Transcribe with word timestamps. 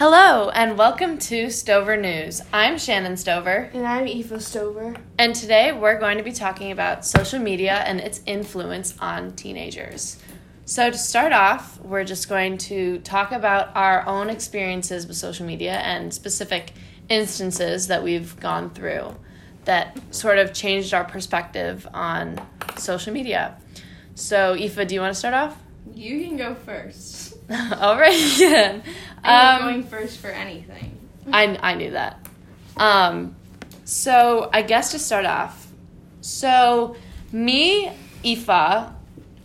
Hello, 0.00 0.48
and 0.48 0.78
welcome 0.78 1.18
to 1.18 1.50
Stover 1.50 1.94
News. 1.94 2.40
I'm 2.54 2.78
Shannon 2.78 3.18
Stover, 3.18 3.68
And 3.74 3.86
I'm 3.86 4.08
Eva 4.08 4.40
Stover. 4.40 4.96
and 5.18 5.34
today 5.34 5.72
we're 5.72 5.98
going 5.98 6.16
to 6.16 6.24
be 6.24 6.32
talking 6.32 6.72
about 6.72 7.04
social 7.04 7.38
media 7.38 7.74
and 7.86 8.00
its 8.00 8.22
influence 8.24 8.94
on 8.98 9.32
teenagers. 9.32 10.16
So, 10.64 10.90
to 10.90 10.96
start 10.96 11.34
off, 11.34 11.78
we're 11.82 12.04
just 12.04 12.30
going 12.30 12.56
to 12.56 13.00
talk 13.00 13.30
about 13.30 13.76
our 13.76 14.06
own 14.06 14.30
experiences 14.30 15.06
with 15.06 15.18
social 15.18 15.44
media 15.44 15.74
and 15.74 16.14
specific 16.14 16.72
instances 17.10 17.88
that 17.88 18.02
we've 18.02 18.40
gone 18.40 18.70
through 18.70 19.14
that 19.66 19.98
sort 20.14 20.38
of 20.38 20.54
changed 20.54 20.94
our 20.94 21.04
perspective 21.04 21.86
on 21.92 22.40
social 22.78 23.12
media. 23.12 23.54
So, 24.14 24.54
Aoife, 24.54 24.88
do 24.88 24.94
you 24.94 25.02
want 25.02 25.12
to 25.12 25.18
start 25.18 25.34
off? 25.34 25.58
You 25.92 26.24
can 26.24 26.38
go 26.38 26.54
first. 26.54 27.29
All 27.80 27.98
right. 27.98 28.82
I'm 29.24 29.62
Um, 29.62 29.68
going 29.68 29.84
first 29.84 30.18
for 30.18 30.28
anything. 30.28 30.96
I, 31.32 31.58
I 31.60 31.74
knew 31.74 31.90
that. 31.90 32.26
Um, 32.76 33.34
so 33.84 34.48
I 34.52 34.62
guess 34.62 34.92
to 34.92 34.98
start 34.98 35.26
off, 35.26 35.66
so 36.20 36.96
me, 37.32 37.90
Aoife, 38.24 38.90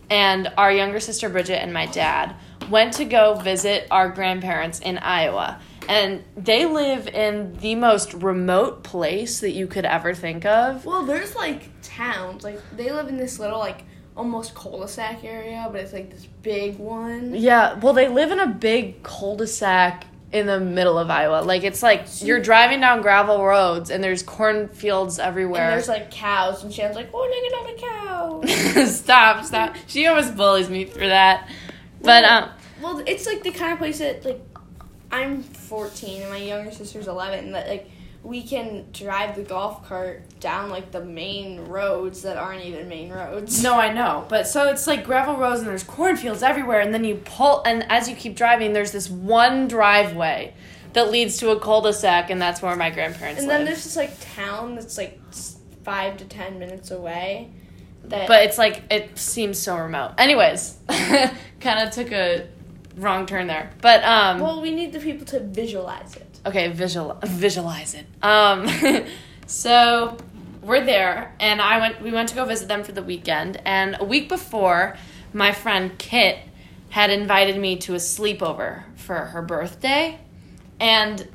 and 0.08 0.52
our 0.56 0.70
younger 0.72 1.00
sister 1.00 1.28
Bridget 1.28 1.60
and 1.62 1.72
my 1.72 1.86
dad 1.86 2.34
went 2.70 2.94
to 2.94 3.04
go 3.04 3.34
visit 3.34 3.86
our 3.90 4.08
grandparents 4.08 4.78
in 4.80 4.98
Iowa. 4.98 5.60
And 5.88 6.24
they 6.36 6.64
live 6.66 7.06
in 7.08 7.56
the 7.58 7.74
most 7.76 8.12
remote 8.14 8.82
place 8.82 9.40
that 9.40 9.52
you 9.52 9.66
could 9.68 9.84
ever 9.84 10.14
think 10.14 10.44
of. 10.44 10.84
Well, 10.84 11.04
there's 11.04 11.34
like 11.36 11.68
towns. 11.82 12.42
Like 12.44 12.60
they 12.76 12.90
live 12.90 13.08
in 13.08 13.16
this 13.16 13.38
little 13.38 13.58
like 13.58 13.84
almost 14.16 14.54
cul-de-sac 14.54 15.24
area, 15.24 15.68
but 15.70 15.80
it's 15.80 15.92
like 15.92 16.10
this 16.10 16.26
big 16.42 16.78
one. 16.78 17.34
Yeah, 17.34 17.74
well, 17.74 17.92
they 17.92 18.08
live 18.08 18.30
in 18.30 18.40
a 18.40 18.46
big 18.46 19.02
cul-de-sac 19.02 20.06
in 20.32 20.46
the 20.46 20.58
middle 20.58 20.98
of 20.98 21.10
Iowa. 21.10 21.42
Like 21.42 21.64
it's 21.64 21.82
like 21.82 22.06
you're 22.20 22.40
driving 22.40 22.80
down 22.80 23.02
gravel 23.02 23.44
roads 23.44 23.90
and 23.90 24.02
there's 24.02 24.22
cornfields 24.22 25.18
everywhere. 25.18 25.64
And 25.64 25.72
there's 25.72 25.88
like 25.88 26.10
cows, 26.10 26.64
and 26.64 26.72
Shannon's 26.72 26.96
like, 26.96 27.10
"Oh, 27.12 27.20
look 27.20 27.78
at 27.78 28.28
all 28.28 28.42
the 28.42 28.50
cows." 28.82 28.96
stop, 28.96 29.44
stop. 29.44 29.76
She 29.86 30.06
always 30.06 30.30
bullies 30.30 30.68
me 30.68 30.84
for 30.84 31.06
that. 31.06 31.48
But 32.02 32.24
um 32.24 32.50
well, 32.82 33.02
it's 33.06 33.26
like 33.26 33.42
the 33.42 33.52
kind 33.52 33.72
of 33.72 33.78
place 33.78 33.98
that 33.98 34.24
like 34.24 34.40
I'm 35.10 35.42
14 35.42 36.22
and 36.22 36.30
my 36.30 36.38
younger 36.38 36.72
sister's 36.72 37.06
11. 37.06 37.52
That 37.52 37.68
like 37.68 37.90
we 38.26 38.42
can 38.42 38.86
drive 38.92 39.36
the 39.36 39.42
golf 39.42 39.86
cart 39.86 40.22
down 40.40 40.68
like 40.68 40.90
the 40.90 41.04
main 41.04 41.64
roads 41.66 42.22
that 42.22 42.36
aren't 42.36 42.64
even 42.64 42.88
main 42.88 43.10
roads. 43.12 43.62
no, 43.62 43.74
I 43.78 43.92
know. 43.92 44.26
But 44.28 44.46
so 44.48 44.68
it's 44.68 44.86
like 44.86 45.04
gravel 45.04 45.36
roads 45.36 45.60
and 45.60 45.68
there's 45.68 45.84
cornfields 45.84 46.42
everywhere 46.42 46.80
and 46.80 46.92
then 46.92 47.04
you 47.04 47.16
pull 47.24 47.62
and 47.64 47.84
as 47.90 48.08
you 48.08 48.16
keep 48.16 48.34
driving 48.36 48.72
there's 48.72 48.90
this 48.92 49.08
one 49.08 49.68
driveway 49.68 50.54
that 50.92 51.10
leads 51.10 51.36
to 51.38 51.50
a 51.50 51.60
cul-de-sac 51.60 52.30
and 52.30 52.40
that's 52.42 52.60
where 52.62 52.74
my 52.74 52.90
grandparents 52.90 53.38
And 53.40 53.48
live. 53.48 53.58
then 53.58 53.64
there's 53.66 53.84
this 53.84 53.96
like 53.96 54.10
town 54.34 54.74
that's 54.74 54.98
like 54.98 55.20
five 55.84 56.16
to 56.16 56.24
ten 56.24 56.58
minutes 56.58 56.90
away. 56.90 57.50
That 58.04 58.28
but 58.28 58.42
it's 58.44 58.58
like 58.58 58.82
it 58.90 59.16
seems 59.18 59.58
so 59.58 59.76
remote. 59.76 60.12
Anyways, 60.18 60.78
kind 61.60 61.86
of 61.86 61.90
took 61.92 62.12
a 62.12 62.48
wrong 62.96 63.26
turn 63.26 63.46
there. 63.46 63.70
But 63.82 64.02
um 64.04 64.40
well, 64.40 64.60
we 64.60 64.72
need 64.74 64.92
the 64.92 65.00
people 65.00 65.26
to 65.26 65.40
visualize 65.40 66.16
it. 66.16 66.35
Okay, 66.46 66.68
visual 66.68 67.18
visualize 67.24 67.94
it. 67.94 68.06
Um, 68.22 68.68
so 69.46 70.16
we're 70.62 70.84
there, 70.84 71.34
and 71.40 71.60
I 71.60 71.80
went. 71.80 72.00
We 72.00 72.12
went 72.12 72.28
to 72.28 72.36
go 72.36 72.44
visit 72.44 72.68
them 72.68 72.84
for 72.84 72.92
the 72.92 73.02
weekend, 73.02 73.60
and 73.64 73.96
a 73.98 74.04
week 74.04 74.28
before, 74.28 74.96
my 75.32 75.50
friend 75.50 75.98
Kit 75.98 76.38
had 76.90 77.10
invited 77.10 77.58
me 77.58 77.76
to 77.78 77.94
a 77.94 77.98
sleepover 77.98 78.84
for 78.94 79.16
her 79.16 79.42
birthday, 79.42 80.20
and 80.78 81.28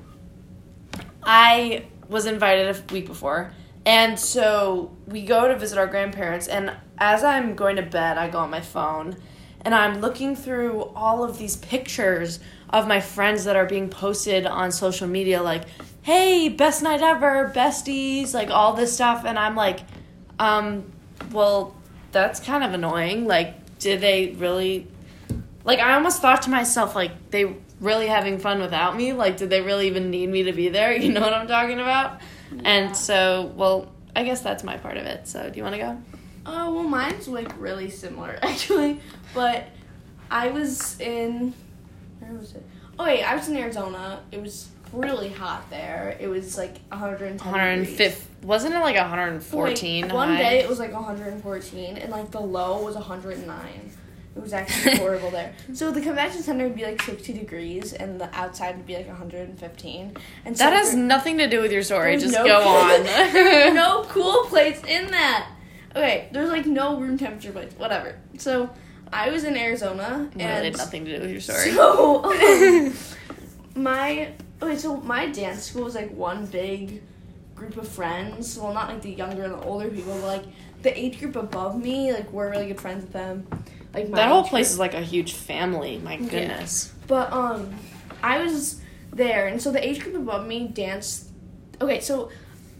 I 1.22 1.86
was 2.08 2.26
invited 2.26 2.74
a 2.74 2.94
week 2.94 3.06
before, 3.06 3.52
and 3.86 4.18
so 4.18 4.96
we 5.08 5.24
go 5.24 5.50
to 5.50 5.58
visit 5.58 5.78
our 5.78 5.88
grandparents, 5.88 6.48
and 6.48 6.72
as 6.98 7.22
I'm 7.22 7.56
going 7.56 7.76
to 7.76 7.84
bed, 7.84 8.18
I 8.18 8.30
go 8.30 8.40
on 8.40 8.50
my 8.50 8.62
phone, 8.62 9.18
and 9.62 9.76
I'm 9.76 10.00
looking 10.00 10.38
through 10.38 10.84
all 10.96 11.24
of 11.26 11.38
these 11.38 11.58
pictures 11.58 12.40
of 12.74 12.88
my 12.88 13.00
friends 13.00 13.44
that 13.46 13.56
are 13.56 13.66
being 13.66 13.90
posted 13.90 14.46
on 14.46 14.72
social 14.72 15.08
media, 15.08 15.42
like, 15.42 15.64
"Hey, 16.02 16.50
best 16.50 16.82
night 16.82 17.02
ever, 17.02 17.52
besties," 17.54 18.34
like 18.34 18.50
all 18.50 18.74
this 18.74 18.94
stuff, 18.94 19.24
and 19.26 19.38
I'm 19.38 19.56
like, 19.56 19.82
um, 20.40 20.86
well, 21.32 21.76
that's 22.12 22.40
kind 22.40 22.64
of 22.64 22.74
annoying. 22.74 23.28
Like, 23.28 23.80
did 23.80 24.02
they 24.02 24.30
really? 24.38 24.88
Like, 25.64 25.80
I 25.80 25.94
almost 25.94 26.22
thought 26.22 26.42
to 26.44 26.50
myself, 26.50 26.96
like, 26.96 27.30
they 27.30 27.56
really 27.82 28.08
having 28.08 28.38
fun 28.38 28.62
without 28.62 28.96
me? 28.96 29.12
Like, 29.12 29.38
did 29.38 29.50
they 29.50 29.62
really 29.62 29.88
even 29.88 30.10
need 30.10 30.30
me 30.30 30.44
to 30.44 30.54
be 30.54 30.70
there? 30.70 30.96
You 31.02 31.12
know 31.12 31.22
what 31.22 31.34
I'm 31.34 31.48
talking 31.48 31.80
about? 31.80 32.22
And 32.64 32.96
so, 32.96 33.52
well, 33.56 33.92
I 34.16 34.24
guess 34.24 34.42
that's 34.42 34.64
my 34.64 34.78
part 34.78 34.98
of 34.98 35.06
it. 35.06 35.28
So, 35.28 35.50
do 35.50 35.58
you 35.58 35.64
want 35.64 35.76
to 35.76 35.82
go? 35.82 35.98
Oh 36.46 36.74
well, 36.74 36.84
mine's 36.84 37.28
like 37.28 37.52
really 37.60 37.90
similar 37.90 38.38
actually, 38.42 39.00
but 39.34 39.68
I 40.30 40.50
was 40.50 41.00
in 41.00 41.54
where 42.22 42.34
was 42.34 42.54
it? 42.56 42.64
Oh 43.00 43.06
wait, 43.06 43.24
I 43.24 43.36
was 43.36 43.48
in 43.50 43.58
Arizona. 43.58 44.22
It 44.32 44.42
was 44.42 44.70
really 44.94 45.30
hot 45.30 45.70
there. 45.70 46.18
It 46.20 46.28
was 46.28 46.58
like 46.58 46.78
110 46.90 47.38
degrees. 47.38 47.46
105. 48.00 48.28
Wasn't 48.44 48.74
it 48.74 48.80
like 48.80 48.96
114? 48.96 50.04
Like, 50.06 50.14
one 50.14 50.36
day 50.38 50.60
it 50.60 50.68
was 50.70 50.80
like 50.80 50.94
114, 50.94 51.98
and 51.98 52.12
like 52.12 52.32
the 52.32 52.40
low 52.42 52.84
was 52.84 52.96
109. 52.96 53.92
It 54.34 54.42
was 54.42 54.54
actually 54.54 54.96
horrible 54.98 55.30
there. 55.30 55.54
So 55.74 55.92
the 55.92 56.00
convention 56.02 56.42
center 56.42 56.64
would 56.66 56.76
be 56.76 56.84
like 56.86 57.02
60 57.02 57.34
degrees, 57.34 57.94
and 57.94 58.20
the 58.20 58.34
outside 58.36 58.78
would 58.78 58.86
be 58.86 58.96
like 58.96 59.08
115. 59.08 60.16
And 60.46 60.58
so 60.58 60.64
That 60.64 60.74
has 60.74 60.92
there- 60.94 61.02
nothing 61.04 61.38
to 61.40 61.48
do 61.50 61.62
with 61.62 61.72
your 61.72 61.84
story. 61.84 62.18
Just 62.18 62.34
no 62.34 62.46
go 62.46 62.62
cool- 62.62 62.72
on. 62.72 63.04
no 63.76 64.06
cool 64.10 64.44
place 64.46 64.82
in 64.88 65.12
that. 65.12 65.50
Okay, 65.96 66.30
there's 66.32 66.50
like 66.50 66.66
no 66.66 66.98
room 67.00 67.18
temperature 67.18 67.52
place. 67.52 67.74
Whatever. 67.78 68.16
So 68.38 68.70
I 69.14 69.30
was 69.30 69.44
in 69.44 69.58
Arizona, 69.58 70.30
and 70.34 70.42
had 70.42 70.78
nothing 70.78 71.06
to 71.06 71.16
do 71.16 71.22
with 71.22 71.32
your 71.32 71.42
story. 71.42 71.72
so 71.72 72.24
um, 72.26 72.94
my 73.76 74.30
okay, 74.62 74.78
so 74.78 74.98
my 74.98 75.28
dance 75.28 75.64
school 75.64 75.84
was 75.84 75.96
like 75.96 76.12
one 76.12 76.46
big 76.46 77.02
group 77.56 77.78
of 77.78 77.88
friends. 77.88 78.58
Well, 78.58 78.74
not 78.74 78.90
like 78.90 79.02
the 79.02 79.12
younger 79.12 79.44
and 79.44 79.54
the 79.54 79.62
older 79.62 79.90
people, 79.90 80.14
but 80.14 80.28
like 80.28 80.44
the 80.82 80.98
age 80.98 81.20
group 81.20 81.36
above 81.36 81.82
me. 81.82 82.14
Like 82.14 82.32
we're 82.32 82.50
really 82.50 82.68
good 82.68 82.82
friends 82.82 83.04
with 83.04 83.14
them. 83.14 83.48
Like 83.94 84.10
my 84.10 84.18
that 84.18 84.30
whole 84.30 84.44
place 84.44 84.68
group. 84.68 84.74
is 84.74 84.80
like 84.80 84.94
a 84.94 85.02
huge 85.02 85.34
family. 85.34 86.00
My 86.00 86.18
goodness. 86.18 86.94
But 87.08 87.32
um, 87.34 87.74
I 88.24 88.42
was 88.44 88.82
there, 89.12 89.48
and 89.48 89.62
so 89.62 89.72
the 89.72 89.86
age 89.86 90.02
group 90.02 90.16
above 90.16 90.48
me 90.48 90.68
danced. 90.68 91.30
Okay, 91.82 92.00
so 92.00 92.30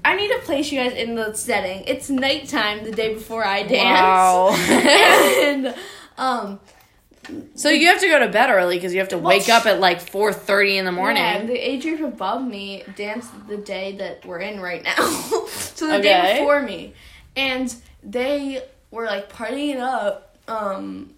I 0.06 0.16
need 0.16 0.30
to 0.30 0.40
place 0.40 0.72
you 0.72 0.80
guys 0.80 0.94
in 0.94 1.16
the 1.16 1.34
setting. 1.34 1.84
It's 1.86 2.10
nighttime 2.10 2.84
the 2.84 2.92
day 2.92 3.14
before 3.14 3.46
I 3.46 3.64
dance. 3.64 4.00
Wow. 4.00 4.50
and 5.44 5.76
um, 6.18 6.60
So 7.56 7.70
you 7.70 7.88
have 7.88 8.00
to 8.02 8.08
go 8.08 8.20
to 8.20 8.28
bed 8.28 8.50
early 8.50 8.78
because 8.78 8.94
you 8.94 9.00
have 9.00 9.10
to 9.10 9.18
Well, 9.18 9.38
wake 9.38 9.50
up 9.50 9.66
at 9.66 9.80
like 9.80 10.00
4:30 10.02 10.78
in 10.78 10.86
the 10.86 10.92
morning. 10.92 11.22
Yeah, 11.24 11.46
the 11.46 11.58
age 11.58 11.84
group 11.84 12.02
above 12.02 12.44
me 12.46 12.84
danced 12.96 13.32
the 13.48 13.58
day 13.58 13.96
that 13.98 14.26
we're 14.26 14.40
in 14.40 14.60
right 14.60 14.84
now. 14.84 14.96
so 15.48 15.88
the 15.88 16.00
day 16.02 16.38
before 16.40 16.62
me. 16.62 16.94
And 17.36 17.74
they 18.04 18.64
were 18.90 19.06
like 19.06 19.32
partying 19.32 19.80
up. 19.80 20.36
Um 20.48 21.14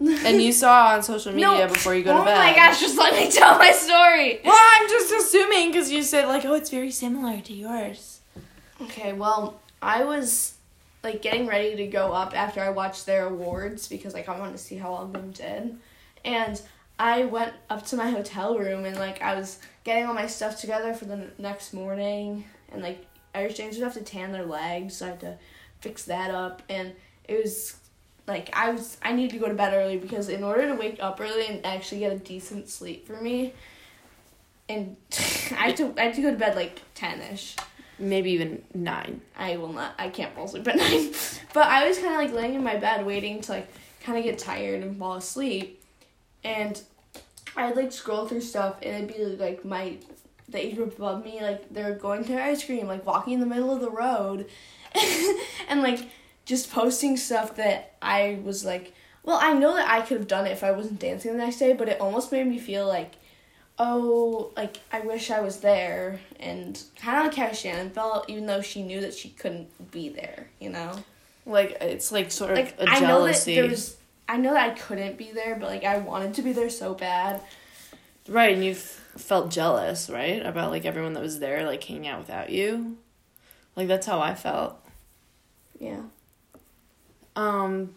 And 0.00 0.40
you 0.40 0.52
saw 0.52 0.94
on 0.94 1.02
social 1.02 1.32
media 1.38 1.66
No. 1.66 1.66
before 1.68 1.94
you 1.94 2.04
go 2.04 2.14
oh 2.14 2.18
to 2.20 2.24
bed. 2.24 2.34
Oh 2.36 2.38
my 2.38 2.54
gosh, 2.54 2.80
just 2.80 2.96
let 2.98 3.14
me 3.14 3.30
tell 3.30 3.58
my 3.58 3.72
story. 3.72 4.40
Well, 4.44 4.54
I'm 4.56 4.88
just 4.88 5.12
assuming 5.12 5.72
because 5.72 5.90
you 5.90 6.02
said 6.02 6.26
like, 6.28 6.44
oh, 6.44 6.54
it's 6.54 6.70
very 6.70 6.90
similar 6.90 7.40
to 7.40 7.52
yours. 7.52 8.20
Okay, 8.82 9.12
well, 9.12 9.60
I 9.82 10.04
was 10.04 10.54
like 11.02 11.22
getting 11.22 11.46
ready 11.46 11.76
to 11.76 11.86
go 11.86 12.12
up 12.12 12.36
after 12.36 12.60
I 12.60 12.70
watched 12.70 13.06
their 13.06 13.26
awards 13.26 13.88
because 13.88 14.14
like 14.14 14.28
I 14.28 14.38
wanted 14.38 14.52
to 14.52 14.58
see 14.58 14.76
how 14.76 14.90
all 14.90 15.06
them 15.06 15.30
did. 15.30 15.78
And 16.24 16.60
I 16.98 17.24
went 17.24 17.54
up 17.70 17.86
to 17.86 17.96
my 17.96 18.10
hotel 18.10 18.58
room 18.58 18.84
and 18.84 18.96
like 18.96 19.22
I 19.22 19.36
was 19.36 19.58
getting 19.84 20.06
all 20.06 20.14
my 20.14 20.26
stuff 20.26 20.60
together 20.60 20.92
for 20.94 21.04
the 21.04 21.30
next 21.38 21.72
morning 21.72 22.44
and 22.70 22.82
like 22.82 23.06
Irish 23.34 23.56
dancers 23.56 23.82
have 23.82 23.94
to 23.94 24.00
tan 24.00 24.32
their 24.32 24.44
legs, 24.44 24.96
so 24.96 25.06
I 25.06 25.10
had 25.10 25.20
to 25.20 25.38
fix 25.80 26.04
that 26.04 26.32
up 26.32 26.62
and 26.68 26.92
it 27.28 27.42
was 27.42 27.76
like 28.26 28.50
I 28.52 28.70
was 28.70 28.96
I 29.02 29.12
needed 29.12 29.32
to 29.34 29.38
go 29.38 29.48
to 29.48 29.54
bed 29.54 29.72
early 29.74 29.96
because 29.96 30.28
in 30.28 30.42
order 30.42 30.66
to 30.66 30.74
wake 30.74 30.98
up 31.00 31.20
early 31.20 31.46
and 31.46 31.64
actually 31.64 32.00
get 32.00 32.12
a 32.12 32.18
decent 32.18 32.68
sleep 32.68 33.06
for 33.06 33.20
me 33.20 33.54
and 34.68 34.96
I 35.52 35.68
had 35.68 35.76
to 35.76 35.94
I 35.96 36.04
had 36.04 36.14
to 36.14 36.22
go 36.22 36.30
to 36.30 36.36
bed 36.36 36.56
like 36.56 36.82
ten 36.94 37.20
ish. 37.20 37.56
Maybe 37.98 38.30
even 38.32 38.62
nine. 38.74 39.20
I 39.36 39.56
will 39.56 39.72
not. 39.72 39.94
I 39.98 40.08
can't 40.08 40.34
fall 40.34 40.44
asleep 40.44 40.68
at 40.68 40.76
nine. 40.78 41.12
But 41.52 41.66
I 41.66 41.88
was 41.88 41.98
kind 41.98 42.14
of 42.14 42.20
like 42.20 42.32
laying 42.32 42.54
in 42.54 42.62
my 42.62 42.76
bed 42.76 43.04
waiting 43.04 43.40
to 43.42 43.52
like 43.52 43.68
kind 44.02 44.18
of 44.18 44.24
get 44.24 44.38
tired 44.38 44.82
and 44.82 44.96
fall 44.96 45.16
asleep, 45.16 45.82
and 46.44 46.80
I'd 47.56 47.76
like 47.76 47.92
scroll 47.92 48.26
through 48.26 48.42
stuff 48.42 48.76
and 48.82 49.10
it'd 49.10 49.16
be 49.16 49.42
like 49.42 49.64
my 49.64 49.96
the 50.48 50.64
age 50.64 50.76
group 50.76 50.96
above 50.96 51.24
me 51.24 51.42
like 51.42 51.72
they're 51.72 51.94
going 51.94 52.24
to 52.24 52.42
ice 52.42 52.64
cream 52.64 52.86
like 52.86 53.04
walking 53.04 53.34
in 53.34 53.40
the 53.40 53.46
middle 53.46 53.72
of 53.74 53.80
the 53.80 53.90
road, 53.90 54.46
and 55.68 55.82
like 55.82 56.08
just 56.44 56.70
posting 56.72 57.16
stuff 57.16 57.56
that 57.56 57.96
I 58.00 58.40
was 58.42 58.64
like, 58.64 58.94
well, 59.22 59.38
I 59.40 59.52
know 59.52 59.74
that 59.74 59.90
I 59.90 60.00
could 60.00 60.16
have 60.16 60.28
done 60.28 60.46
it 60.46 60.52
if 60.52 60.64
I 60.64 60.70
wasn't 60.70 60.98
dancing 60.98 61.32
the 61.32 61.38
next 61.38 61.58
day, 61.58 61.74
but 61.74 61.88
it 61.88 62.00
almost 62.00 62.32
made 62.32 62.46
me 62.46 62.58
feel 62.58 62.86
like 62.86 63.16
oh, 63.78 64.50
like 64.56 64.78
I 64.92 65.00
wish 65.00 65.30
I 65.30 65.40
was 65.40 65.60
there, 65.60 66.20
and 66.40 66.80
kind 67.00 67.18
of 67.18 67.24
like 67.26 67.34
how 67.48 67.52
Shannon 67.54 67.90
felt, 67.90 68.28
even 68.28 68.46
though 68.46 68.60
she 68.60 68.82
knew 68.82 69.00
that 69.00 69.14
she 69.14 69.30
couldn't 69.30 69.90
be 69.90 70.08
there. 70.08 70.48
You 70.60 70.70
know, 70.70 70.92
Like 71.46 71.76
it's 71.80 72.10
like 72.12 72.30
sort 72.30 72.52
of 72.52 72.56
like 72.58 72.74
a 72.78 72.82
I 72.88 73.00
know 73.00 73.24
that 73.24 73.32
jealousy. 73.32 73.54
there 73.56 73.68
was. 73.68 73.96
I 74.28 74.36
know 74.36 74.52
that 74.52 74.70
I 74.70 74.74
couldn't 74.74 75.16
be 75.16 75.30
there, 75.32 75.56
but 75.56 75.68
like 75.68 75.84
I 75.84 75.98
wanted 75.98 76.34
to 76.34 76.42
be 76.42 76.52
there 76.52 76.70
so 76.70 76.94
bad. 76.94 77.40
Right, 78.28 78.52
and 78.54 78.62
you 78.64 78.74
felt 78.74 79.50
jealous, 79.50 80.10
right? 80.10 80.44
About 80.44 80.70
like 80.70 80.84
everyone 80.84 81.14
that 81.14 81.22
was 81.22 81.38
there 81.38 81.64
like 81.64 81.82
hanging 81.82 82.08
out 82.08 82.18
without 82.20 82.50
you. 82.50 82.98
Like 83.74 83.88
that's 83.88 84.06
how 84.06 84.20
I 84.20 84.34
felt. 84.34 84.76
Yeah. 85.80 86.02
Um 87.36 87.94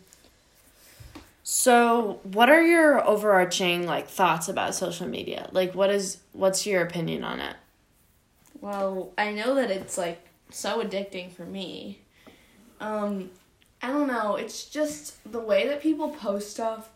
so 1.44 2.20
what 2.24 2.50
are 2.50 2.62
your 2.62 3.06
overarching 3.06 3.86
like 3.86 4.08
thoughts 4.08 4.48
about 4.48 4.76
social 4.76 5.08
media? 5.08 5.50
Like 5.52 5.74
what 5.74 5.90
is 5.90 6.20
what's 6.34 6.66
your 6.66 6.82
opinion 6.84 7.24
on 7.24 7.40
it? 7.40 7.56
Well, 8.60 9.12
I 9.18 9.32
know 9.32 9.56
that 9.56 9.72
it's 9.72 9.98
like 9.98 10.28
so 10.52 10.84
addicting 10.84 11.32
for 11.32 11.46
me. 11.46 12.02
Um, 12.80 13.32
I 13.82 13.88
don't 13.88 14.08
know. 14.08 14.36
It's 14.36 14.66
just 14.66 15.18
the 15.32 15.40
way 15.40 15.68
that 15.68 15.82
people 15.82 16.10
post 16.10 16.52
stuff. 16.52 16.90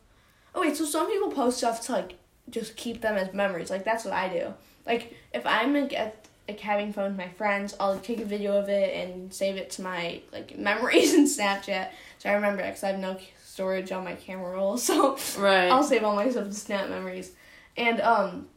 Oh 0.53 0.61
wait, 0.61 0.77
so 0.77 0.85
some 0.85 1.07
people 1.07 1.31
post 1.31 1.57
stuff 1.57 1.81
to 1.87 1.93
like 1.93 2.17
just 2.49 2.75
keep 2.75 3.01
them 3.01 3.17
as 3.17 3.33
memories. 3.33 3.71
Like 3.71 3.83
that's 3.83 4.05
what 4.05 4.13
I 4.13 4.29
do. 4.29 4.53
Like 4.85 5.15
if 5.33 5.45
I'm 5.45 5.73
like 5.73 5.93
at 5.93 6.27
like 6.47 6.59
having 6.59 6.93
fun 6.93 7.05
with 7.05 7.17
my 7.17 7.29
friends, 7.29 7.75
I'll 7.79 7.97
take 7.99 8.19
a 8.21 8.25
video 8.25 8.57
of 8.57 8.69
it 8.69 8.95
and 8.95 9.33
save 9.33 9.55
it 9.55 9.71
to 9.71 9.81
my 9.81 10.21
like 10.31 10.55
memories 10.57 11.15
in 11.15 11.25
Snapchat. 11.25 11.89
So 12.19 12.29
I 12.29 12.33
remember 12.33 12.61
it 12.61 12.67
because 12.67 12.83
I 12.83 12.89
have 12.89 12.99
no 12.99 13.17
storage 13.55 13.89
on 13.93 14.03
my 14.03 14.15
camera 14.15 14.51
roll. 14.51 14.77
So 14.87 15.17
Right. 15.37 15.69
I'll 15.69 15.81
save 15.83 16.03
all 16.03 16.13
my 16.15 16.29
stuff 16.29 16.47
to 16.47 16.53
snap 16.53 16.89
memories. 16.89 17.31
And 17.77 18.01
um 18.01 18.47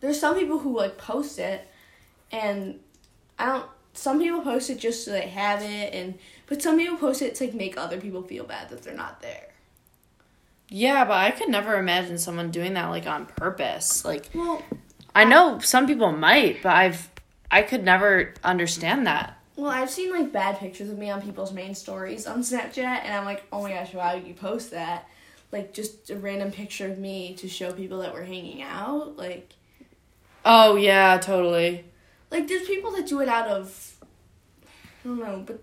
there's 0.00 0.18
some 0.18 0.34
people 0.34 0.58
who 0.58 0.74
like 0.76 0.96
post 0.96 1.38
it 1.38 1.68
and 2.32 2.80
I 3.38 3.46
don't 3.46 3.66
some 3.92 4.18
people 4.18 4.40
post 4.40 4.70
it 4.70 4.78
just 4.78 5.04
so 5.04 5.10
they 5.10 5.28
have 5.28 5.60
it 5.60 5.92
and 5.92 6.18
but 6.46 6.62
some 6.62 6.78
people 6.78 6.96
post 6.96 7.20
it 7.20 7.34
to 7.36 7.44
like 7.44 7.54
make 7.54 7.76
other 7.76 8.00
people 8.00 8.22
feel 8.22 8.44
bad 8.44 8.70
that 8.70 8.82
they're 8.82 8.94
not 8.94 9.20
there. 9.20 9.48
yeah, 10.70 11.04
but 11.04 11.14
I 11.18 11.30
could 11.30 11.48
never 11.50 11.78
imagine 11.78 12.16
someone 12.16 12.50
doing 12.50 12.74
that 12.74 12.86
like 12.88 13.06
on 13.06 13.26
purpose. 13.26 14.04
Like 14.06 14.30
Well 14.32 14.62
I 15.14 15.24
know 15.24 15.58
some 15.58 15.86
people 15.86 16.12
might, 16.12 16.62
but 16.62 16.74
I've 16.74 17.10
I 17.50 17.60
could 17.62 17.84
never 17.84 18.32
understand 18.42 19.06
that. 19.06 19.37
Well 19.58 19.70
I've 19.70 19.90
seen 19.90 20.10
like 20.10 20.32
bad 20.32 20.58
pictures 20.58 20.88
of 20.88 20.96
me 20.96 21.10
on 21.10 21.20
people's 21.20 21.52
main 21.52 21.74
stories 21.74 22.26
on 22.26 22.40
Snapchat 22.40 22.78
and 22.78 23.12
I'm 23.12 23.24
like, 23.24 23.42
oh 23.52 23.62
my 23.62 23.72
gosh, 23.72 23.92
why 23.92 24.14
would 24.14 24.26
you 24.26 24.32
post 24.32 24.70
that? 24.70 25.08
Like 25.52 25.74
just 25.74 26.10
a 26.10 26.16
random 26.16 26.52
picture 26.52 26.86
of 26.90 26.98
me 26.98 27.34
to 27.36 27.48
show 27.48 27.72
people 27.72 27.98
that 27.98 28.14
we're 28.14 28.24
hanging 28.24 28.62
out. 28.62 29.16
Like 29.16 29.52
Oh 30.44 30.76
yeah, 30.76 31.18
totally. 31.18 31.84
like 32.30 32.46
there's 32.48 32.66
people 32.66 32.92
that 32.92 33.06
do 33.06 33.20
it 33.20 33.28
out 33.28 33.48
of 33.48 33.96
I 34.64 35.08
don't 35.08 35.18
know, 35.18 35.42
but 35.44 35.60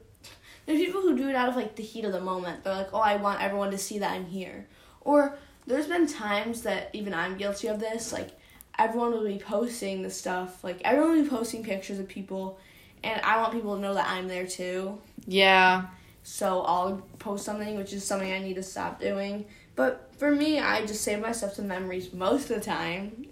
there's 0.66 0.80
people 0.82 1.02
who 1.02 1.16
do 1.16 1.30
it 1.30 1.36
out 1.36 1.50
of 1.50 1.56
like 1.56 1.76
the 1.76 1.84
heat 1.84 2.04
of 2.06 2.12
the 2.12 2.22
moment. 2.22 2.64
They're 2.64 2.74
like, 2.74 2.90
"Oh, 2.94 3.00
I 3.00 3.16
want 3.18 3.42
everyone 3.42 3.72
to 3.72 3.78
see 3.78 4.00
that 4.00 4.12
I'm 4.12 4.26
here." 4.26 4.68
Or 5.02 5.38
there's 5.68 5.88
been 5.88 6.08
times 6.08 6.64
that 6.64 6.90
even 6.94 7.14
I'm 7.14 7.38
guilty 7.38 7.68
of 7.68 7.80
this. 7.80 8.12
Like 8.12 8.32
everyone 8.78 9.12
will 9.12 9.26
be 9.26 9.38
posting 9.40 10.02
the 10.02 10.10
stuff. 10.10 10.64
Like 10.64 10.82
everyone 10.84 11.16
will 11.18 11.24
be 11.24 11.30
posting 11.30 11.64
pictures 11.64 12.00
of 12.00 12.08
people, 12.08 12.60
and 13.06 13.22
I 13.22 13.38
want 13.38 13.54
people 13.54 13.76
to 13.76 13.82
know 13.82 13.94
that 13.94 14.08
I'm 14.10 14.28
there 14.28 14.48
too. 14.48 15.00
Yeah. 15.28 15.86
So 16.24 16.62
I'll 16.62 17.02
post 17.20 17.46
something, 17.46 17.78
which 17.78 17.94
is 17.94 18.04
something 18.04 18.32
I 18.32 18.40
need 18.40 18.56
to 18.56 18.64
stop 18.64 19.00
doing. 19.00 19.46
But 19.76 20.10
for 20.18 20.32
me, 20.32 20.60
I 20.60 20.86
just 20.86 21.04
save 21.04 21.22
myself 21.22 21.56
to 21.56 21.62
memories 21.62 22.12
most 22.14 22.50
of 22.50 22.58
the 22.58 22.62
time, 22.62 23.28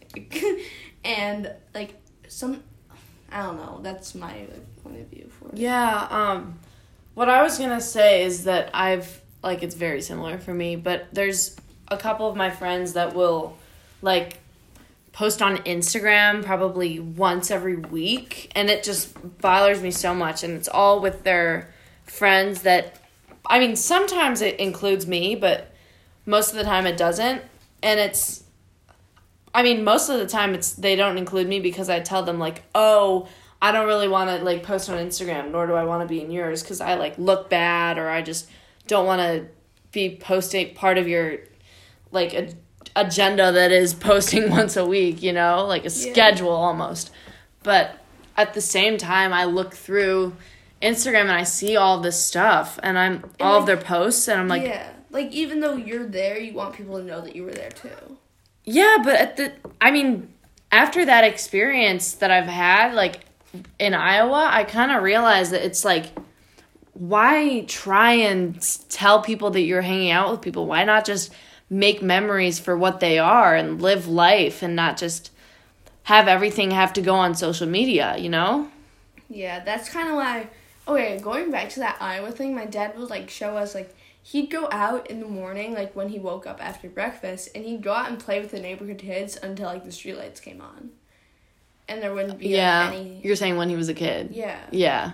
and 1.03 1.51
like 1.73 1.95
some, 2.27 2.63
I 3.31 3.43
don't 3.43 3.57
know. 3.57 3.79
That's 3.81 4.13
my 4.13 4.33
like, 4.33 4.83
point 4.83 4.99
of 4.99 5.07
view 5.07 5.29
for 5.39 5.49
it. 5.49 5.57
Yeah, 5.57 6.07
um 6.09 6.59
what 7.13 7.29
I 7.29 7.43
was 7.43 7.57
going 7.57 7.69
to 7.69 7.81
say 7.81 8.23
is 8.23 8.45
that 8.45 8.71
I've 8.73 9.21
like 9.43 9.63
it's 9.63 9.75
very 9.75 10.01
similar 10.01 10.37
for 10.37 10.53
me, 10.53 10.75
but 10.75 11.07
there's 11.11 11.55
a 11.89 11.97
couple 11.97 12.29
of 12.29 12.35
my 12.35 12.49
friends 12.49 12.93
that 12.93 13.13
will 13.13 13.57
like 14.01 14.39
post 15.13 15.41
on 15.41 15.57
Instagram 15.57 16.43
probably 16.43 16.99
once 16.99 17.49
every 17.51 17.75
week 17.75 18.51
and 18.55 18.69
it 18.69 18.83
just 18.83 19.15
bothers 19.39 19.81
me 19.81 19.91
so 19.91 20.13
much 20.13 20.43
and 20.43 20.55
it's 20.55 20.67
all 20.67 20.99
with 20.99 21.23
their 21.23 21.71
friends 22.03 22.63
that 22.63 22.99
I 23.45 23.59
mean 23.59 23.75
sometimes 23.75 24.41
it 24.41 24.59
includes 24.59 25.07
me, 25.07 25.35
but 25.35 25.73
most 26.25 26.49
of 26.51 26.57
the 26.57 26.63
time 26.63 26.85
it 26.85 26.97
doesn't 26.97 27.41
and 27.81 27.99
it's 27.99 28.43
I 29.55 29.61
mean, 29.61 29.83
most 29.83 30.09
of 30.09 30.17
the 30.17 30.25
time 30.25 30.55
it's 30.55 30.73
they 30.73 30.95
don't 30.95 31.17
include 31.17 31.47
me 31.47 31.59
because 31.59 31.89
I 31.89 31.99
tell 31.99 32.23
them 32.23 32.39
like, 32.39 32.63
"Oh, 32.73 33.27
I 33.61 33.71
don't 33.71 33.85
really 33.85 34.07
want 34.07 34.29
to 34.29 34.43
like 34.43 34.63
post 34.63 34.89
on 34.89 34.97
Instagram, 34.97 35.51
nor 35.51 35.67
do 35.67 35.73
I 35.73 35.83
want 35.83 36.01
to 36.01 36.07
be 36.07 36.21
in 36.21 36.31
yours 36.31 36.63
cuz 36.63 36.81
I 36.81 36.95
like 36.95 37.17
look 37.17 37.49
bad 37.49 37.97
or 37.97 38.09
I 38.09 38.21
just 38.21 38.49
don't 38.87 39.05
want 39.05 39.21
to 39.21 39.45
be 39.91 40.17
posting 40.19 40.73
part 40.73 40.97
of 40.97 41.07
your 41.07 41.37
like 42.11 42.33
a, 42.33 42.49
agenda 42.95 43.51
that 43.51 43.71
is 43.71 43.93
posting 43.93 44.49
once 44.49 44.75
a 44.77 44.85
week, 44.85 45.21
you 45.23 45.33
know, 45.33 45.65
like 45.65 45.85
a 45.85 45.89
schedule 45.89 46.51
almost." 46.51 47.11
But 47.63 47.97
at 48.35 48.53
the 48.53 48.61
same 48.61 48.97
time, 48.97 49.33
I 49.33 49.45
look 49.45 49.73
through 49.73 50.35
Instagram 50.81 51.21
and 51.21 51.31
I 51.31 51.43
see 51.43 51.77
all 51.77 52.01
this 52.01 52.21
stuff 52.21 52.77
and 52.83 52.99
I'm 52.99 53.23
all 53.39 53.59
of 53.59 53.65
their 53.65 53.77
posts 53.77 54.27
and 54.27 54.39
I'm 54.39 54.47
like, 54.47 54.63
yeah, 54.63 54.91
like 55.11 55.31
even 55.31 55.61
though 55.61 55.75
you're 55.75 56.05
there, 56.05 56.37
you 56.37 56.53
want 56.53 56.75
people 56.75 56.97
to 56.97 57.03
know 57.03 57.21
that 57.21 57.35
you 57.35 57.43
were 57.43 57.53
there 57.53 57.69
too. 57.69 58.17
Yeah, 58.65 58.97
but 59.03 59.15
at 59.15 59.37
the 59.37 59.53
I 59.79 59.91
mean, 59.91 60.33
after 60.71 61.05
that 61.05 61.23
experience 61.23 62.13
that 62.15 62.31
I've 62.31 62.47
had 62.47 62.93
like 62.93 63.21
in 63.79 63.93
Iowa, 63.93 64.49
I 64.51 64.65
kind 64.65 64.91
of 64.91 65.03
realized 65.03 65.53
that 65.53 65.63
it's 65.63 65.85
like 65.85 66.07
why 66.93 67.65
try 67.67 68.13
and 68.13 68.61
tell 68.89 69.21
people 69.21 69.51
that 69.51 69.61
you're 69.61 69.81
hanging 69.81 70.11
out 70.11 70.31
with 70.31 70.41
people? 70.41 70.67
Why 70.67 70.83
not 70.83 71.05
just 71.05 71.33
make 71.69 72.01
memories 72.01 72.59
for 72.59 72.77
what 72.77 72.99
they 72.99 73.17
are 73.17 73.55
and 73.55 73.81
live 73.81 74.07
life 74.07 74.61
and 74.61 74.75
not 74.75 74.97
just 74.97 75.31
have 76.03 76.27
everything 76.27 76.71
have 76.71 76.93
to 76.93 77.01
go 77.01 77.15
on 77.15 77.33
social 77.33 77.67
media, 77.67 78.15
you 78.17 78.29
know? 78.29 78.69
Yeah, 79.29 79.63
that's 79.63 79.89
kind 79.89 80.09
of 80.09 80.15
why. 80.15 80.49
Okay, 80.87 81.19
going 81.19 81.49
back 81.49 81.69
to 81.69 81.79
that 81.79 81.97
Iowa 81.99 82.31
thing, 82.31 82.53
my 82.53 82.65
dad 82.65 82.97
would 82.97 83.09
like 83.09 83.29
show 83.29 83.57
us 83.57 83.73
like 83.73 83.95
he'd 84.21 84.51
go 84.51 84.67
out 84.71 85.09
in 85.09 85.19
the 85.19 85.27
morning, 85.27 85.73
like 85.73 85.95
when 85.95 86.09
he 86.09 86.19
woke 86.19 86.45
up 86.45 86.63
after 86.63 86.89
breakfast, 86.89 87.49
and 87.55 87.65
he'd 87.65 87.81
go 87.81 87.93
out 87.93 88.09
and 88.09 88.19
play 88.19 88.39
with 88.41 88.51
the 88.51 88.59
neighborhood 88.59 88.97
kids 88.97 89.37
until 89.41 89.67
like 89.67 89.85
the 89.85 89.91
streetlights 89.91 90.41
came 90.41 90.61
on, 90.61 90.91
and 91.87 92.03
there 92.03 92.13
wouldn't 92.13 92.37
be 92.37 92.49
yeah. 92.49 92.89
like, 92.89 92.99
any. 92.99 93.21
You're 93.23 93.37
saying 93.37 93.55
when 93.55 93.69
he 93.69 93.75
was 93.75 93.89
a 93.89 93.93
kid. 93.93 94.31
Yeah, 94.31 94.59
Yeah. 94.71 95.13